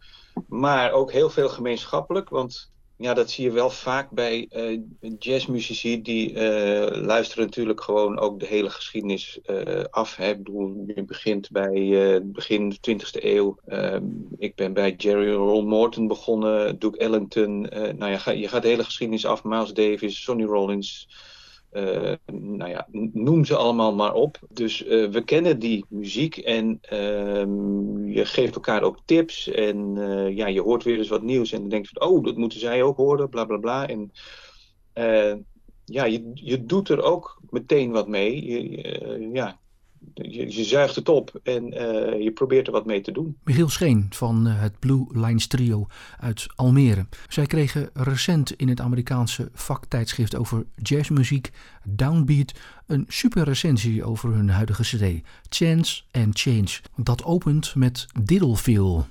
Maar 0.47 0.91
ook 0.91 1.11
heel 1.11 1.29
veel 1.29 1.49
gemeenschappelijk. 1.49 2.29
Want 2.29 2.72
ja, 2.97 3.13
dat 3.13 3.29
zie 3.29 3.43
je 3.43 3.51
wel 3.51 3.69
vaak 3.69 4.09
bij 4.09 4.49
uh, 4.51 4.79
jazzmuzici. 5.19 6.01
Die 6.01 6.31
uh, 6.31 7.03
luisteren 7.05 7.45
natuurlijk 7.45 7.81
gewoon 7.81 8.19
ook 8.19 8.39
de 8.39 8.45
hele 8.45 8.69
geschiedenis 8.69 9.39
uh, 9.45 9.83
af. 9.89 10.19
Ik 10.19 10.37
bedoel, 10.37 10.83
je 10.95 11.03
begint 11.03 11.51
bij 11.51 12.21
begin 12.25 12.73
20e 12.73 13.23
eeuw. 13.23 13.57
Ehm, 13.65 14.03
ik 14.37 14.55
ben 14.55 14.73
bij 14.73 14.93
Jerry 14.97 15.33
Roll 15.33 15.63
Morton 15.63 16.07
begonnen. 16.07 16.79
Duke 16.79 16.97
Ellington. 16.97 17.61
nou 17.97 18.11
ja, 18.11 18.31
je 18.31 18.47
gaat 18.47 18.61
de 18.61 18.67
hele 18.67 18.83
geschiedenis 18.83 19.25
af. 19.25 19.43
Miles 19.43 19.73
Davis, 19.73 20.21
Sonny 20.21 20.43
Rollins. 20.43 21.07
Uh, 21.73 22.13
nou 22.31 22.69
ja, 22.69 22.87
noem 23.13 23.45
ze 23.45 23.55
allemaal 23.55 23.93
maar 23.93 24.13
op. 24.13 24.39
Dus 24.49 24.85
uh, 24.85 25.09
we 25.09 25.23
kennen 25.23 25.59
die 25.59 25.85
muziek 25.89 26.37
en 26.37 26.79
uh, 26.91 27.45
je 28.15 28.25
geeft 28.25 28.55
elkaar 28.55 28.83
ook 28.83 28.99
tips. 29.05 29.47
En 29.47 29.95
uh, 29.95 30.35
ja, 30.35 30.47
je 30.47 30.61
hoort 30.61 30.83
weer 30.83 30.97
eens 30.97 31.07
wat 31.07 31.23
nieuws 31.23 31.51
en 31.51 31.59
dan 31.59 31.69
denk 31.69 31.85
je 31.85 31.91
van, 31.93 32.09
oh, 32.09 32.23
dat 32.23 32.37
moeten 32.37 32.59
zij 32.59 32.83
ook 32.83 32.97
horen, 32.97 33.29
bla 33.29 33.45
bla 33.45 33.57
bla. 33.57 33.87
En 33.87 34.11
ja, 35.85 36.03
je, 36.03 36.31
je 36.33 36.65
doet 36.65 36.89
er 36.89 37.01
ook 37.01 37.41
meteen 37.49 37.91
wat 37.91 38.07
mee. 38.07 38.45
Je, 38.45 39.29
ja, 39.33 39.59
je, 40.13 40.55
je, 40.55 40.63
zuigt 40.63 40.95
het 40.95 41.09
op 41.09 41.39
en 41.43 41.73
uh, 41.73 42.23
je 42.23 42.31
probeert 42.33 42.67
er 42.67 42.73
wat 42.73 42.85
mee 42.85 43.01
te 43.01 43.11
doen. 43.11 43.37
Michiel 43.43 43.69
Scheen 43.69 44.07
van 44.09 44.47
uh, 44.47 44.61
het 44.61 44.79
Blue 44.79 45.05
Lines 45.11 45.47
Trio 45.47 45.87
uit 46.19 46.47
Almere. 46.55 47.05
Zij 47.27 47.45
kregen 47.45 47.89
recent 47.93 48.51
in 48.51 48.67
het 48.67 48.81
Amerikaanse 48.81 49.49
vaktijdschrift 49.53 50.35
over 50.35 50.65
jazzmuziek 50.75 51.51
Downbeat 51.83 52.53
een 52.87 53.05
super 53.07 53.43
recensie 53.43 54.03
over 54.03 54.33
hun 54.33 54.49
huidige 54.49 54.83
cd 54.83 55.27
Chance 55.49 56.03
and 56.11 56.39
Change. 56.39 56.79
Dat 56.95 57.23
opent 57.23 57.75
met 57.75 58.05
Diddlefeel. 58.23 59.05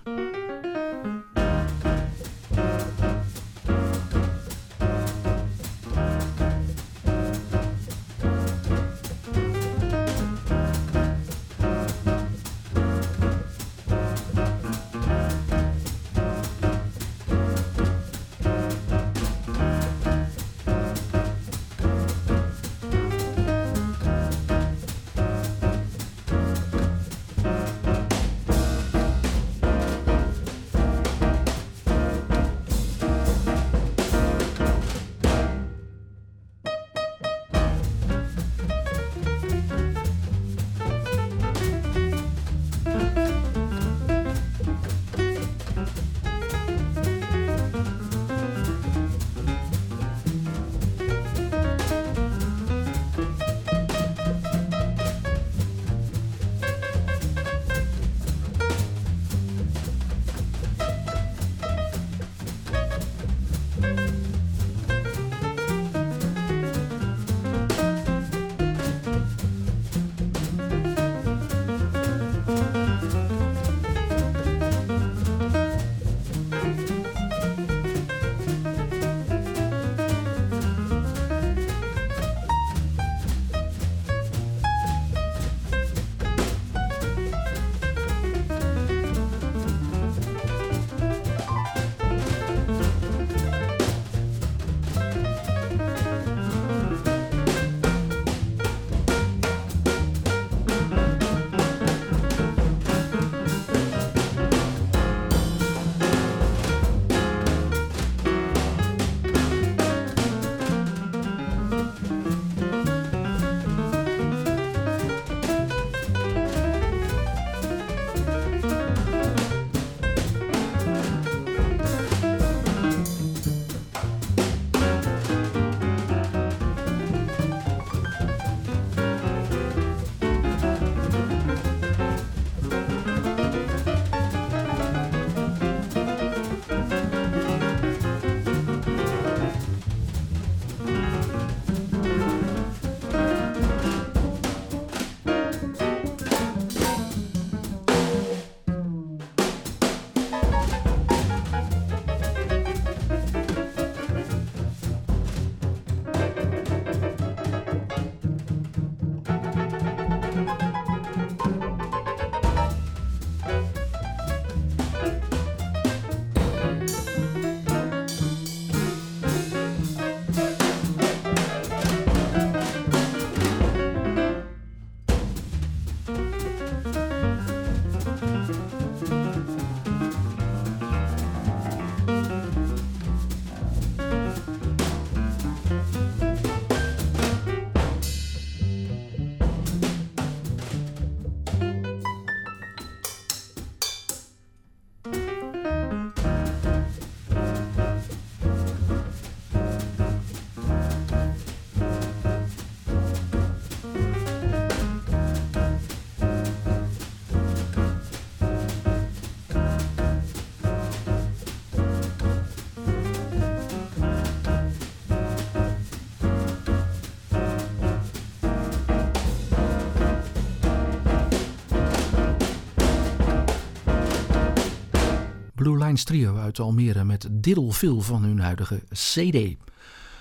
Trio 225.94 226.36
uit 226.36 226.60
Almere 226.60 227.04
met 227.04 227.28
Diddle 227.30 227.72
Phil 227.72 228.00
van 228.00 228.22
hun 228.22 228.40
huidige 228.40 228.82
CD. 228.88 229.56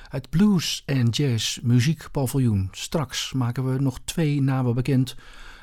Het 0.10 0.30
Blues 0.30 0.84
en 0.86 1.10
Jazz 1.10 1.60
Muziekpaviljoen. 1.62 2.68
Straks 2.72 3.34
maken 3.34 3.72
we 3.74 3.82
nog 3.82 4.00
twee 4.04 4.42
namen 4.42 4.76
bekend. 4.76 5.16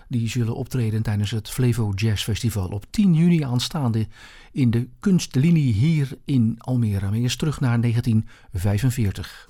Die 0.09 0.29
zullen 0.29 0.55
optreden 0.55 1.03
tijdens 1.03 1.31
het 1.31 1.51
Flevo 1.51 1.93
Jazz 1.95 2.23
Festival 2.23 2.69
op 2.69 2.85
10 2.91 3.15
juni 3.15 3.43
aanstaande 3.43 4.07
in 4.53 4.71
de 4.71 4.89
Kunstlinie 5.01 5.73
hier 5.73 6.19
in 6.25 6.55
Almere. 6.59 7.09
Maar 7.09 7.19
eerst 7.19 7.39
terug 7.39 7.61
naar 7.61 7.81
1945. 7.81 9.49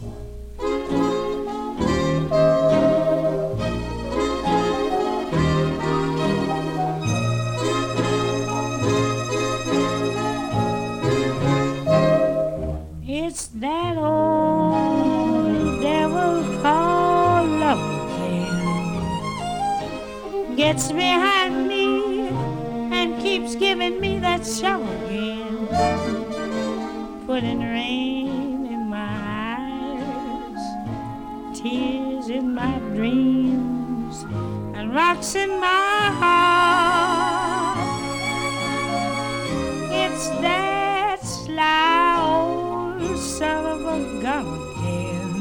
Gets 20.68 20.92
behind 20.92 21.66
me 21.66 22.28
and 22.28 23.18
keeps 23.22 23.54
giving 23.54 23.98
me 24.02 24.18
that 24.18 24.46
show 24.46 24.82
again. 24.82 25.66
Putting 27.24 27.60
rain 27.60 28.66
in 28.66 28.86
my 28.86 29.56
eyes, 29.56 30.60
tears 31.58 32.28
in 32.28 32.54
my 32.54 32.78
dreams, 32.94 34.26
and 34.74 34.94
rocks 34.94 35.34
in 35.34 35.58
my 35.58 36.12
heart. 36.20 37.78
It's 39.90 40.28
that 40.44 41.24
sly 41.24 42.20
old 42.28 43.18
son 43.18 43.64
of 43.64 43.86
a 43.86 44.20
gun 44.20 44.46
again. 44.76 45.32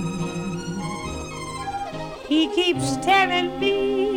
He 2.29 2.47
keeps 2.55 2.95
telling 3.05 3.59
me 3.59 4.16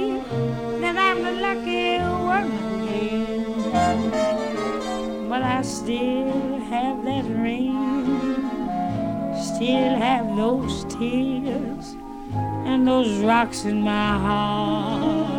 that 0.93 1.16
I'm 1.16 1.22
the 1.22 1.32
lucky 1.32 1.97
again. 2.74 3.45
But 5.28 5.43
I 5.43 5.62
still 5.62 6.59
have 6.59 7.05
that 7.05 7.24
ring, 7.26 8.34
still 9.41 9.97
have 9.97 10.36
those 10.36 10.84
tears, 10.86 11.95
and 12.66 12.88
those 12.88 13.18
rocks 13.18 13.64
in 13.64 13.82
my 13.82 14.18
heart. 14.18 15.30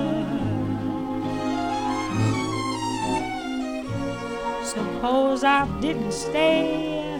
Suppose 4.64 5.44
I 5.44 5.68
didn't 5.82 6.14
stay, 6.14 7.20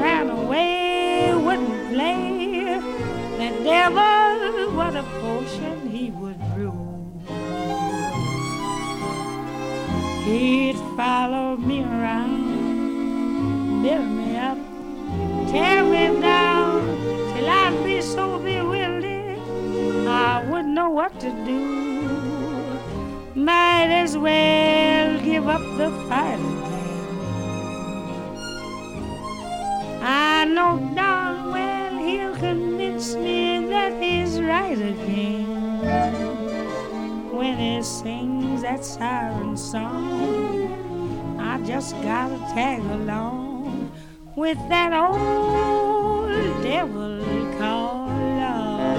ran 0.00 0.30
away, 0.30 1.34
wouldn't 1.34 1.92
play. 1.92 2.78
The 3.38 3.50
devil, 3.64 4.70
what 4.76 4.94
a 4.94 5.02
potion 5.20 5.75
He'd 10.26 10.76
follow 10.96 11.56
me 11.56 11.84
around, 11.84 13.82
build 13.84 14.08
me 14.08 14.36
up, 14.36 14.58
tear 15.52 15.84
me 15.84 16.20
down, 16.20 16.82
till 17.32 17.48
I'd 17.48 17.84
be 17.84 18.00
so 18.02 18.40
bewildered 18.40 19.38
I 20.08 20.44
wouldn't 20.50 20.74
know 20.74 20.90
what 20.90 21.20
to 21.20 21.30
do. 21.44 21.60
Might 23.36 23.90
as 24.02 24.18
well 24.18 25.20
give 25.20 25.46
up 25.46 25.62
the 25.78 25.90
fight. 26.08 26.40
I 30.02 30.44
know 30.44 30.92
darn 30.96 31.52
well 31.52 31.98
he'll 32.04 32.34
convince 32.34 33.14
me 33.14 33.64
that 33.68 34.02
he's 34.02 34.40
right 34.40 34.76
again 34.76 35.46
when 37.30 37.56
he 37.58 37.80
sings 37.84 38.35
that 38.66 38.84
siren 38.84 39.56
song. 39.56 41.38
I 41.38 41.62
just 41.62 41.94
gotta 42.02 42.36
tag 42.52 42.80
along 42.80 43.92
with 44.34 44.58
that 44.68 44.92
old 44.92 46.30
devil 46.64 47.20
called 47.58 48.10
love. 48.40 48.98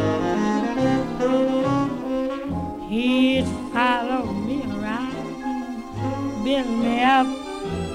He'd 2.89 3.45
follow 3.73 4.23
me 4.47 4.63
around, 4.75 6.45
build 6.45 6.69
me 6.83 7.03
up, 7.03 7.27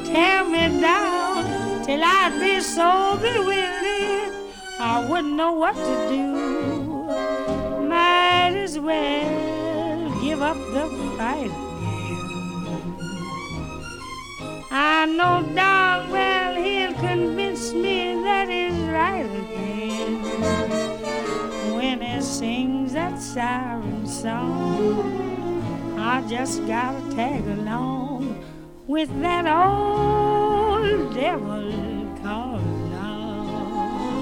tear 0.04 0.44
me 0.44 0.64
down, 0.78 1.82
till 1.84 2.04
I'd 2.04 2.38
be 2.38 2.60
so 2.60 3.16
bewildered 3.16 4.34
I 4.78 5.06
wouldn't 5.08 5.36
know 5.36 5.52
what 5.52 5.74
to 5.74 6.08
do. 6.10 6.26
Might 7.88 8.56
as 8.56 8.78
well 8.78 9.51
give 10.22 10.40
up 10.40 10.56
the 10.56 10.88
fight. 11.18 11.50
I 14.70 15.04
know 15.06 15.42
darn 15.52 16.10
well 16.10 16.54
he'll 16.54 16.94
convince 16.94 17.72
me 17.72 18.14
that 18.22 18.48
he's 18.48 18.78
right 18.88 19.26
again 19.26 20.22
when 21.74 22.00
he 22.02 22.22
sings 22.22 22.92
that 22.92 23.18
siren 23.18 24.06
song. 24.06 25.98
I 25.98 26.22
just 26.28 26.64
gotta 26.68 27.00
tag 27.16 27.44
along 27.58 28.44
with 28.86 29.10
that 29.22 29.46
old 29.46 31.14
devil 31.14 31.72
called 32.22 32.62
love. 32.92 34.20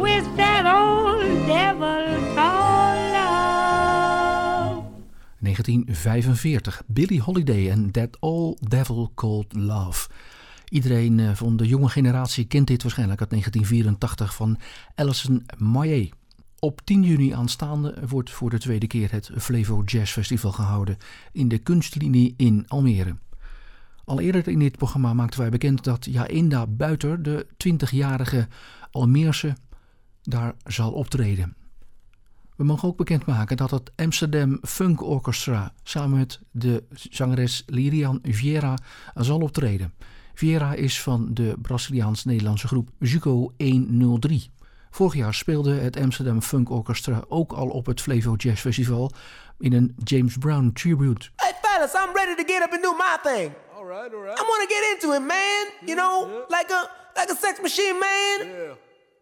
With 0.00 0.36
that 0.36 0.66
old 0.66 1.46
devil 1.46 2.21
1945. 5.52 6.82
Billie 6.86 7.20
Holiday 7.20 7.70
en 7.70 7.90
That 7.90 8.16
Old 8.20 8.70
Devil 8.70 9.12
Called 9.14 9.52
Love. 9.52 10.08
Iedereen 10.68 11.20
eh, 11.20 11.34
van 11.34 11.56
de 11.56 11.66
jonge 11.66 11.88
generatie 11.88 12.44
kent 12.44 12.66
dit 12.66 12.82
waarschijnlijk 12.82 13.20
uit 13.20 13.30
1984 13.30 14.34
van 14.34 14.58
Alison 14.94 15.46
Moyet. 15.58 16.14
Op 16.58 16.80
10 16.84 17.02
juni 17.02 17.32
aanstaande 17.32 17.94
wordt 18.08 18.30
voor 18.30 18.50
de 18.50 18.58
tweede 18.58 18.86
keer 18.86 19.12
het 19.12 19.30
Flevo 19.36 19.82
Jazz 19.84 20.12
Festival 20.12 20.52
gehouden 20.52 20.96
in 21.32 21.48
de 21.48 21.58
kunstlinie 21.58 22.34
in 22.36 22.64
Almere. 22.68 23.16
Al 24.04 24.20
eerder 24.20 24.48
in 24.48 24.58
dit 24.58 24.76
programma 24.76 25.14
maakten 25.14 25.40
wij 25.40 25.50
bekend 25.50 25.84
dat 25.84 26.04
Jainda 26.04 26.66
Buiter, 26.66 27.22
de 27.22 27.46
20-jarige 27.68 28.48
Almeerse, 28.90 29.56
daar 30.22 30.54
zal 30.64 30.92
optreden. 30.92 31.56
We 32.62 32.68
mogen 32.68 32.88
ook 32.88 32.96
bekendmaken 32.96 33.56
dat 33.56 33.70
het 33.70 33.90
Amsterdam 33.96 34.58
Funk 34.62 35.02
Orchestra 35.02 35.72
samen 35.82 36.18
met 36.18 36.40
de 36.50 36.84
zangeres 36.92 37.62
Lirian 37.66 38.18
Vieira 38.22 38.78
zal 39.14 39.40
optreden. 39.40 39.94
Vieira 40.34 40.74
is 40.74 41.02
van 41.02 41.28
de 41.34 41.54
Braziliaans-Nederlandse 41.62 42.66
groep 42.66 42.88
Zuko 43.00 43.52
103. 43.56 44.50
Vorig 44.90 45.14
jaar 45.14 45.34
speelde 45.34 45.74
het 45.74 45.96
Amsterdam 45.96 46.42
Funk 46.42 46.70
Orchestra 46.70 47.24
ook 47.28 47.52
al 47.52 47.68
op 47.68 47.86
het 47.86 48.00
Flevo 48.00 48.34
Jazz 48.34 48.60
Festival 48.60 49.12
in 49.58 49.72
een 49.72 49.96
James 50.04 50.36
Brown 50.36 50.70
tribute. 50.72 51.28
Hey 51.36 51.52
fellas, 51.62 51.94
I'm 51.94 52.14
ready 52.14 52.34
to 52.34 52.52
get 52.52 52.62
up 52.62 52.72
and 52.72 52.82
do 52.82 52.92
my 52.92 53.16
thing. 53.22 53.52
All 53.74 53.84
right, 53.84 54.14
all 54.14 54.22
right. 54.22 54.38
I 54.38 54.42
want 54.42 54.68
to 54.68 54.74
get 54.74 54.92
into 54.92 55.14
it, 55.14 55.26
man. 55.26 55.66
You 55.86 55.96
know, 55.96 56.28
like 56.48 56.70
a 56.70 56.90
like 57.14 57.32
a 57.32 57.36
sex 57.40 57.60
machine, 57.60 57.98
man. 57.98 58.46
Yeah. 58.46 58.74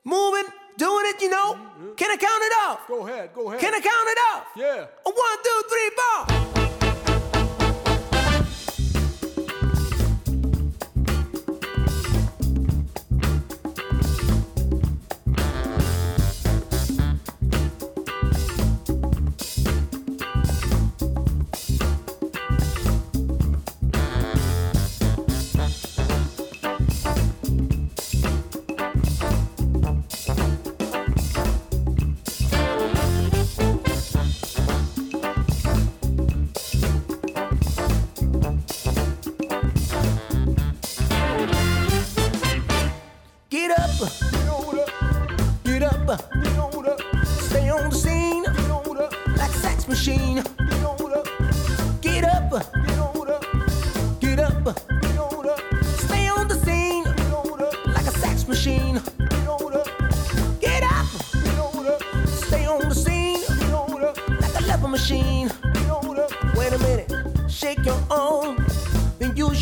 Moving, 0.02 0.52
doing 0.80 1.04
it, 1.12 1.20
you 1.20 1.28
know. 1.28 1.52
Mm-hmm. 1.52 1.94
Can 1.96 2.10
I 2.10 2.16
count 2.16 2.42
it 2.42 2.52
off? 2.64 2.88
Go 2.88 3.06
ahead, 3.06 3.30
go 3.34 3.48
ahead. 3.48 3.60
Can 3.60 3.74
I 3.74 3.80
count 3.80 4.08
it 4.08 4.18
off? 4.32 4.46
Yeah. 4.56 4.86
A 5.06 5.10
one, 5.10 5.38
two, 5.44 5.62
three, 5.68 5.90
four. 5.98 6.49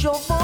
Your 0.03 0.15
arm. 0.31 0.38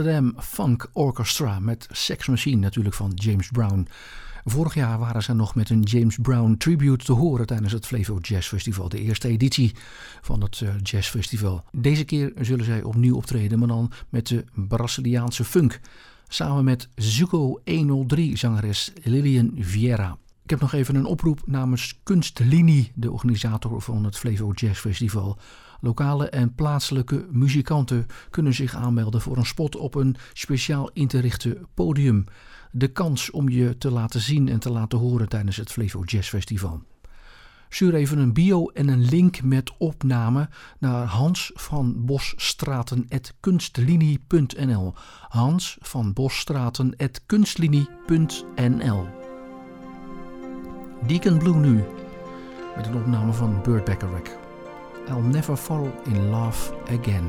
Amsterdam 0.00 0.34
Funk 0.38 0.90
Orchestra 0.92 1.58
met 1.58 1.88
Sex 1.90 2.26
Machine 2.26 2.56
natuurlijk 2.56 2.94
van 2.94 3.12
James 3.14 3.48
Brown. 3.48 3.86
Vorig 4.44 4.74
jaar 4.74 4.98
waren 4.98 5.22
ze 5.22 5.32
nog 5.32 5.54
met 5.54 5.70
een 5.70 5.82
James 5.82 6.16
Brown 6.16 6.54
tribute 6.56 7.04
te 7.04 7.12
horen 7.12 7.46
tijdens 7.46 7.72
het 7.72 7.86
Flevo 7.86 8.18
Jazz 8.18 8.48
Festival, 8.48 8.88
de 8.88 9.00
eerste 9.00 9.28
editie 9.28 9.74
van 10.20 10.42
het 10.42 10.60
eh, 10.60 10.68
Jazz 10.82 11.08
Festival. 11.08 11.64
Deze 11.72 12.04
keer 12.04 12.32
zullen 12.40 12.64
zij 12.64 12.82
opnieuw 12.82 13.16
optreden, 13.16 13.58
maar 13.58 13.68
dan 13.68 13.92
met 14.08 14.26
de 14.26 14.44
Braziliaanse 14.54 15.44
funk. 15.44 15.80
Samen 16.28 16.64
met 16.64 16.88
Zuko 16.94 17.60
103 17.64 18.36
zangeres 18.36 18.92
Lilian 19.02 19.52
Vieira. 19.58 20.16
Ik 20.42 20.50
heb 20.50 20.60
nog 20.60 20.72
even 20.72 20.94
een 20.94 21.06
oproep 21.06 21.42
namens 21.46 22.00
Kunstlinie, 22.02 22.92
de 22.94 23.10
organisator 23.10 23.80
van 23.80 24.04
het 24.04 24.18
Flevo 24.18 24.52
Jazz 24.52 24.80
Festival. 24.80 25.38
Lokale 25.80 26.28
en 26.28 26.54
plaatselijke 26.54 27.26
muzikanten 27.30 28.06
kunnen 28.30 28.54
zich 28.54 28.74
aanmelden 28.74 29.20
voor 29.20 29.36
een 29.36 29.46
spot 29.46 29.76
op 29.76 29.94
een 29.94 30.16
speciaal 30.32 30.90
in 30.92 31.10
podium. 31.74 32.24
De 32.70 32.88
kans 32.88 33.30
om 33.30 33.48
je 33.48 33.78
te 33.78 33.90
laten 33.90 34.20
zien 34.20 34.48
en 34.48 34.58
te 34.58 34.70
laten 34.70 34.98
horen 34.98 35.28
tijdens 35.28 35.56
het 35.56 35.72
Flevo 35.72 36.02
Jazz 36.04 36.28
Festival. 36.28 36.82
Stuur 37.72 37.94
even 37.94 38.18
een 38.18 38.32
bio 38.32 38.66
en 38.66 38.88
een 38.88 39.04
link 39.04 39.42
met 39.42 39.72
opname 39.78 40.48
naar 40.78 41.06
Hans 41.06 41.50
van 41.54 42.04
Bosstraten.kunstlinie.nl. 42.04 44.94
Hans 45.28 45.78
van 45.80 46.12
Bosstraten.kunstlinie.nl. 46.12 49.06
Deacon 51.06 51.38
Blue 51.38 51.54
nu, 51.54 51.84
met 52.76 52.86
een 52.86 52.96
opname 52.96 53.32
van 53.32 53.62
Burt 53.62 53.84
Bacharach. 53.84 54.39
I'll 55.10 55.20
never 55.20 55.56
fall 55.56 55.90
in 56.06 56.30
love 56.30 56.72
again. 56.86 57.26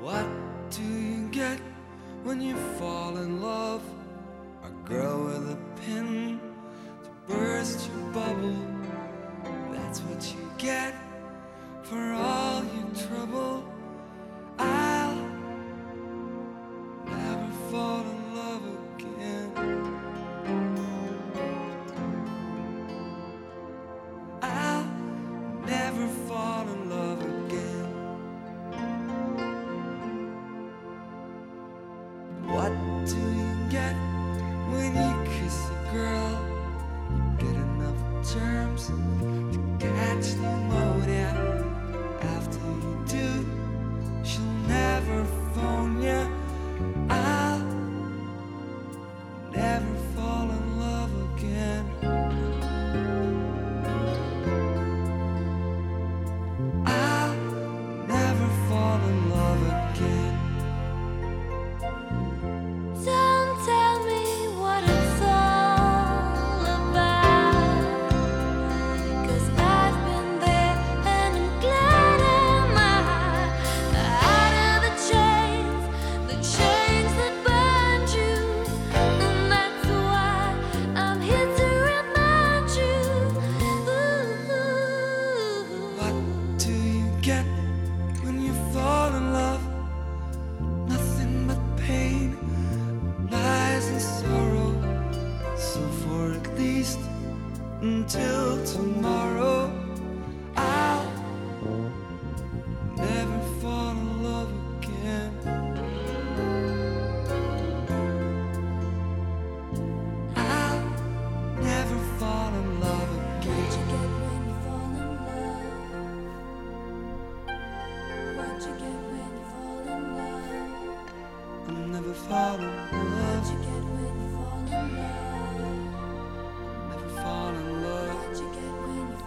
What 0.00 0.26
do 0.70 0.82
you 0.82 1.28
get 1.28 1.60
when 2.24 2.40
you 2.40 2.56
fall 2.78 3.18
in 3.18 3.42
love? 3.42 3.82
A 4.64 4.70
girl 4.88 5.24
with 5.24 5.50
a 5.50 5.58
pin 5.82 6.40
to 7.04 7.10
burst 7.28 7.90
your 7.90 8.12
bubble. 8.12 8.66
That's 9.72 10.00
what 10.00 10.34
you 10.34 10.50
get 10.56 10.94
for 11.82 12.12
all 12.14 12.64
your 12.64 13.08
trouble. 13.08 13.71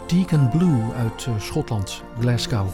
Deacon 0.07 0.49
Blue 0.49 0.93
uit 0.93 1.25
eh, 1.25 1.39
Schotland, 1.39 2.03
Glasgow. 2.19 2.67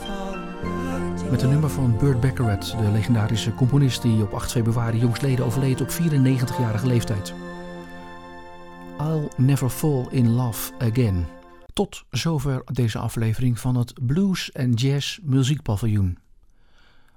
Met 1.32 1.42
een 1.42 1.50
nummer 1.50 1.70
van 1.70 1.98
Burt 1.98 2.20
Bacharach, 2.20 2.70
de 2.70 2.92
legendarische 2.92 3.54
componist 3.54 4.02
die 4.02 4.22
op 4.22 4.34
8 4.34 4.52
februari 4.52 5.00
jongstleden 5.00 5.46
overleed 5.46 5.82
op 5.82 5.90
94-jarige 5.90 6.88
leeftijd. 6.88 7.34
I'll 9.00 9.28
Never 9.38 9.70
Fall 9.70 10.06
in 10.10 10.30
Love 10.30 10.72
Again. 10.80 11.28
Tot 11.74 12.04
zover 12.10 12.62
deze 12.66 12.98
aflevering 12.98 13.60
van 13.60 13.76
het 13.76 13.94
Blues 14.06 14.54
and 14.54 14.82
Jazz 14.82 15.20
Muziekpaviljoen. 15.24 16.18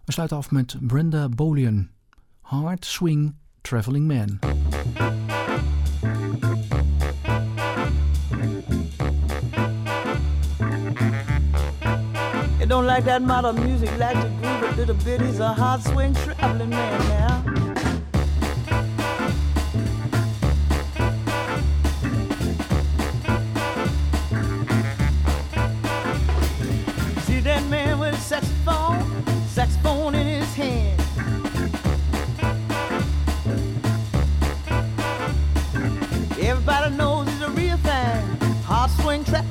We 0.04 0.12
sluiten 0.12 0.36
af 0.36 0.50
met 0.50 0.76
Brenda 0.80 1.28
Bolian, 1.28 1.88
Hard 2.48 2.84
Swing 2.84 3.36
Traveling 3.62 4.06
Man. 4.06 4.38
You 12.60 12.66
don't 12.66 12.86
like 12.86 13.04
that 13.04 13.22
modern 13.22 13.64
music, 13.64 13.96
like 13.98 14.20
to 14.20 14.28
groove 14.28 14.62
a 14.62 14.76
little 14.76 14.94
bit. 14.94 15.22
He's 15.22 15.40
a 15.40 15.54
hard 15.54 15.82
swing 15.82 16.12
traveling 16.14 16.68
man 16.68 17.08
now. 17.08 17.33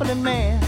Traveling 0.04 0.24
man. 0.24 0.60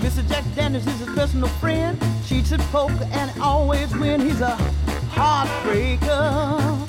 Mr. 0.00 0.26
Jack 0.28 0.44
Daniels 0.54 0.86
is 0.86 1.00
his 1.00 1.14
personal 1.14 1.48
friend. 1.48 2.00
Cheats 2.26 2.52
at 2.52 2.60
poker 2.72 3.08
and 3.12 3.30
always 3.40 3.94
win. 3.96 4.20
He's 4.20 4.40
a 4.40 4.56
heartbreaker. 5.12 6.86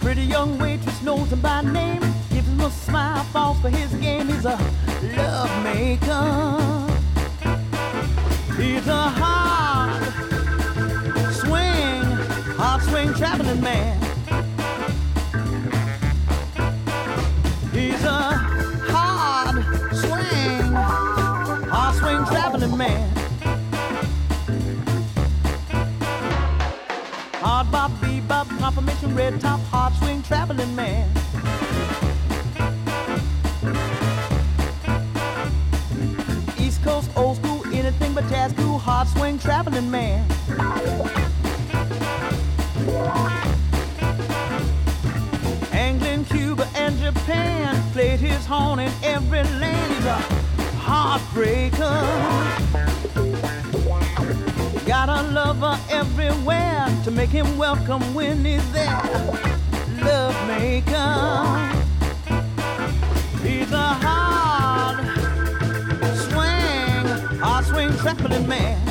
Pretty 0.00 0.22
young 0.22 0.58
waitress 0.58 1.02
knows 1.02 1.32
him 1.32 1.40
by 1.40 1.62
name. 1.62 2.00
Gives 2.30 2.48
him 2.48 2.60
a 2.60 2.70
smile, 2.70 3.24
falls 3.24 3.60
for 3.60 3.70
his 3.70 3.92
game. 3.94 4.28
He's 4.28 4.44
a 4.44 4.58
love 5.16 5.64
maker. 5.64 6.86
He's 8.56 8.86
a 8.86 9.08
hard 9.20 10.02
swing, 11.34 12.04
hard 12.56 12.82
swing 12.82 13.12
traveling 13.14 13.60
man. 13.60 14.05
Man. 22.76 23.10
Hard 27.40 27.70
bop, 27.70 27.90
bebop, 28.02 28.46
confirmation, 28.58 29.14
red 29.14 29.40
top, 29.40 29.60
hard 29.70 29.94
swing 29.94 30.22
traveling 30.22 30.74
man. 30.76 31.08
East 36.58 36.82
Coast, 36.82 37.10
old 37.16 37.38
school, 37.38 37.64
anything 37.72 38.12
but 38.12 38.28
jazz, 38.28 38.52
cool, 38.52 38.78
hard 38.78 39.08
swing 39.08 39.38
traveling 39.38 39.90
man. 39.90 40.26
England, 45.72 46.28
Cuba, 46.28 46.68
and 46.74 46.98
Japan 46.98 47.82
played 47.92 48.20
his 48.20 48.44
horn 48.44 48.80
in 48.80 48.92
every 49.02 49.44
land. 49.44 49.95
Heartbreaker. 50.96 52.00
Got 54.86 55.10
a 55.10 55.22
lover 55.30 55.78
everywhere 55.90 56.86
to 57.04 57.10
make 57.10 57.28
him 57.28 57.58
welcome 57.58 58.02
when 58.14 58.42
he's 58.42 58.72
there. 58.72 59.02
Love 60.00 60.34
maker. 60.48 61.12
He's 63.42 63.70
a 63.72 63.88
hard 64.06 65.04
swing, 66.16 67.40
hard 67.40 67.66
swing 67.66 67.92
traveling 67.98 68.48
man. 68.48 68.85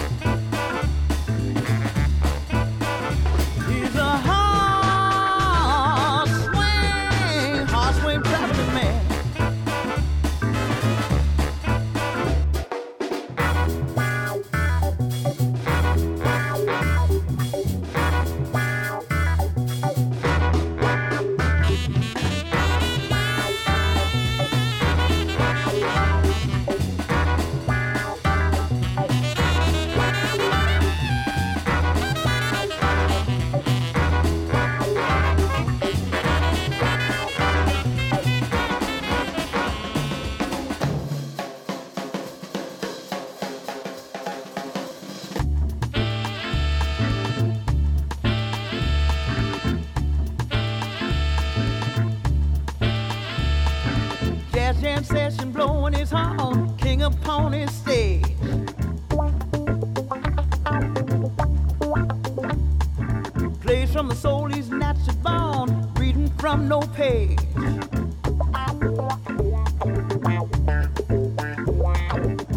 From 63.95 64.09
the 64.09 64.15
soul 64.15 64.47
he's 64.47 64.69
naturally 64.69 65.17
born, 65.23 65.89
reading 65.93 66.27
from 66.37 66.67
no 66.67 66.81
page. 66.81 67.39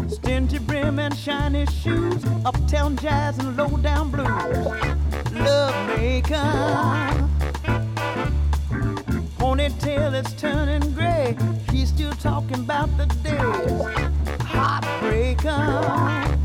Stingy 0.09 0.59
brim 0.59 0.99
and 0.99 1.15
shiny 1.17 1.65
shoes, 1.67 2.25
uptown 2.43 2.97
jazz 2.97 3.39
and 3.39 3.55
low 3.55 3.69
down 3.77 4.11
blues. 4.11 4.27
Love 5.31 5.87
maker 5.97 6.35
ponytail 9.37 10.11
that's 10.11 10.33
turning 10.33 10.93
gray. 10.93 11.37
He's 11.71 11.87
still 11.87 12.11
talking 12.11 12.59
about 12.59 12.89
the 12.97 13.05
days. 13.23 13.81
Heartbreaker. 14.41 16.38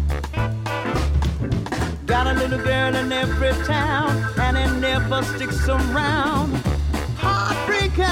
Got 2.14 2.28
a 2.28 2.34
little 2.34 2.62
girl 2.62 2.94
in 2.94 3.10
every 3.10 3.52
town, 3.64 4.24
and 4.38 4.56
it 4.56 4.70
never 4.78 5.20
sticks 5.24 5.68
around. 5.68 6.52
Heartbreaker. 7.18 8.06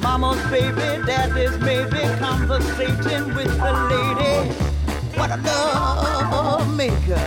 Mama's 0.00 0.40
baby, 0.52 1.04
daddy's 1.04 1.58
maybe 1.58 1.98
conversating 2.20 3.34
with 3.34 3.52
the 3.58 3.72
lady. 3.90 4.52
What 5.18 5.32
a 5.32 5.38
love 5.42 6.72
maker. 6.76 7.26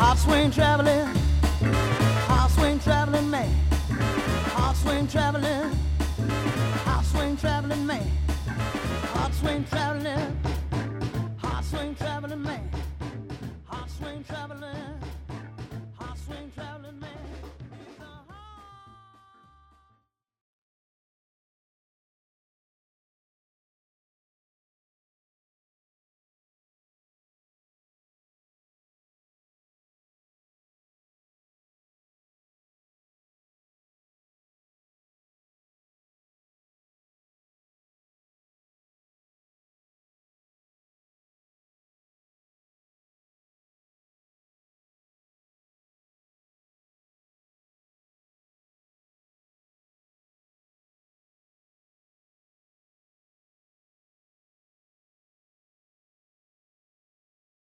Hot 0.00 0.18
swing 0.18 0.50
traveling 0.50 1.06
hot 2.26 2.50
swing 2.50 2.80
traveling 2.80 3.30
man, 3.30 3.54
hot 4.52 4.74
swing 4.74 5.06
traveling, 5.06 5.70
hot 6.84 7.04
swing 7.04 7.36
traveling 7.36 7.86
man, 7.86 8.10
hot 9.14 9.32
swing 9.32 9.64
traveling. 9.70 10.47